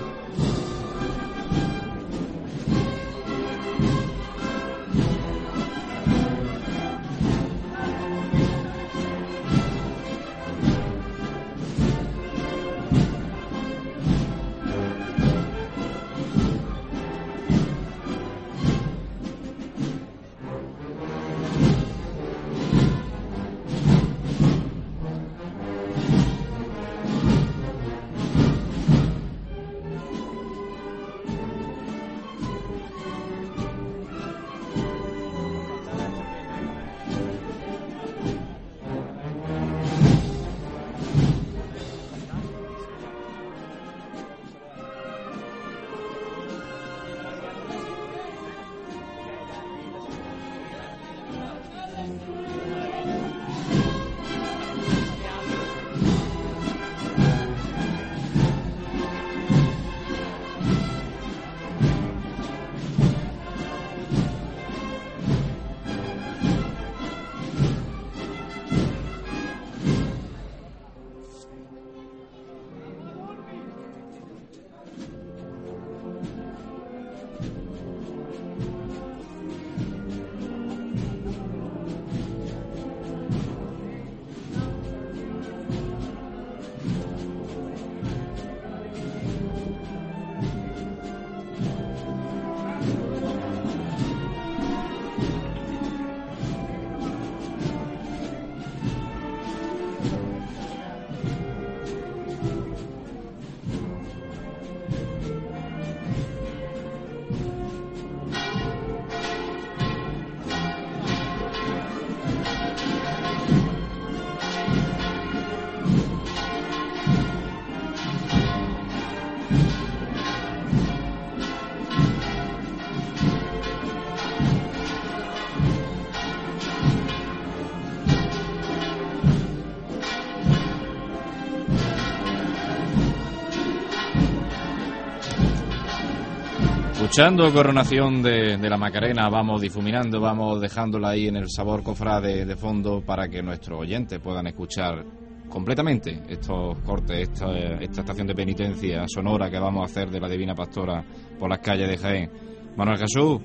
[137.10, 142.46] Escuchando Coronación de, de, la Macarena, vamos difuminando, vamos dejándola ahí en el sabor cofrade
[142.46, 145.04] de fondo para que nuestros oyentes puedan escuchar
[145.48, 150.28] completamente estos cortes, esta, esta estación de penitencia sonora que vamos a hacer de la
[150.28, 151.04] Divina Pastora
[151.36, 152.30] por las calles de Jaén.
[152.76, 153.40] Manuel Jesús,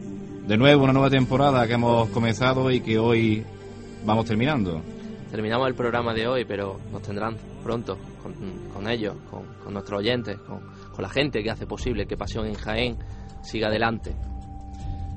[0.46, 3.44] de nuevo una nueva temporada que hemos comenzado y que hoy
[4.06, 4.80] vamos terminando.
[5.32, 8.36] Terminamos el programa de hoy, pero nos tendrán pronto con,
[8.72, 10.60] con ellos, con, con, nuestros oyentes, con,
[10.94, 12.98] con la gente que hace posible que Pasión en Jaén
[13.46, 14.16] siga adelante.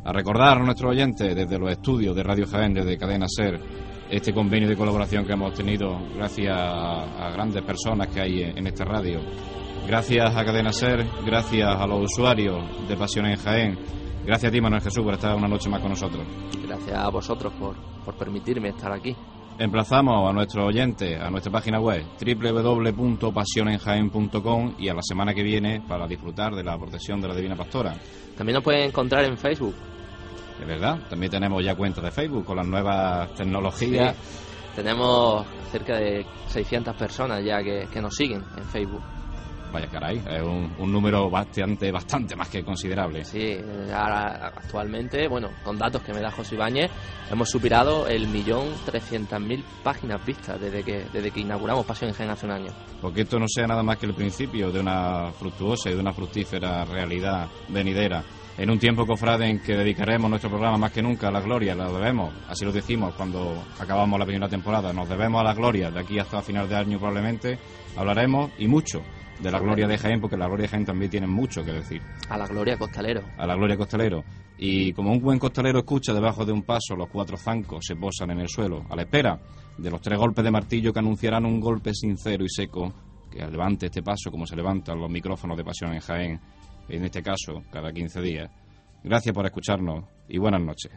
[0.05, 3.61] A recordar a nuestros oyentes desde los estudios de Radio Jaén, desde Cadena Ser,
[4.11, 8.59] este convenio de colaboración que hemos tenido gracias a, a grandes personas que hay en,
[8.59, 9.20] en esta radio.
[9.87, 13.79] Gracias a Cadena Ser, gracias a los usuarios de Pasión en Jaén,
[14.24, 16.26] gracias a ti Manuel Jesús por estar una noche más con nosotros.
[16.66, 19.14] Gracias a vosotros por, por permitirme estar aquí.
[19.59, 25.80] Emplazamos a nuestros oyentes a nuestra página web www.pasionenjaen.com y a la semana que viene
[25.80, 27.96] para disfrutar de la procesión de la Divina Pastora.
[28.36, 29.74] También nos pueden encontrar en Facebook.
[30.61, 34.14] Es verdad, también tenemos ya cuenta de Facebook con las nuevas tecnologías.
[34.14, 34.20] Sí.
[34.76, 39.02] Tenemos cerca de 600 personas ya que, que nos siguen en Facebook.
[39.72, 43.24] Vaya caray, es un, un, número bastante, bastante más que considerable.
[43.24, 43.56] Sí,
[43.92, 46.90] ahora, actualmente, bueno, con datos que me da José Ibáñez,
[47.30, 52.16] hemos superado el millón trescientas mil páginas vistas desde que, desde que inauguramos Pasión en
[52.16, 52.72] Jaén hace un año.
[53.00, 56.12] Porque esto no sea nada más que el principio de una fructuosa y de una
[56.12, 58.22] fructífera realidad venidera.
[58.56, 61.76] En un tiempo, cofrade, en que dedicaremos nuestro programa más que nunca a la gloria,
[61.76, 65.92] la debemos, así lo decimos cuando acabamos la primera temporada, nos debemos a la gloria,
[65.92, 67.56] de aquí hasta final de año probablemente
[67.96, 69.00] hablaremos y mucho
[69.41, 72.03] de la gloria de Jaén, porque la gloria de Jaén también tiene mucho que decir.
[72.28, 73.22] A la gloria costalero.
[73.36, 74.24] A la gloria costalero.
[74.59, 78.30] Y como un buen costalero escucha debajo de un paso, los cuatro zancos se posan
[78.32, 79.39] en el suelo, a la espera
[79.76, 82.93] de los tres golpes de martillo que anunciarán un golpe sincero y seco
[83.30, 86.41] que levante este paso como se levantan los micrófonos de pasión en Jaén,
[86.89, 88.51] en este caso, cada 15 días.
[89.05, 90.91] Gracias por escucharnos y buenas noches.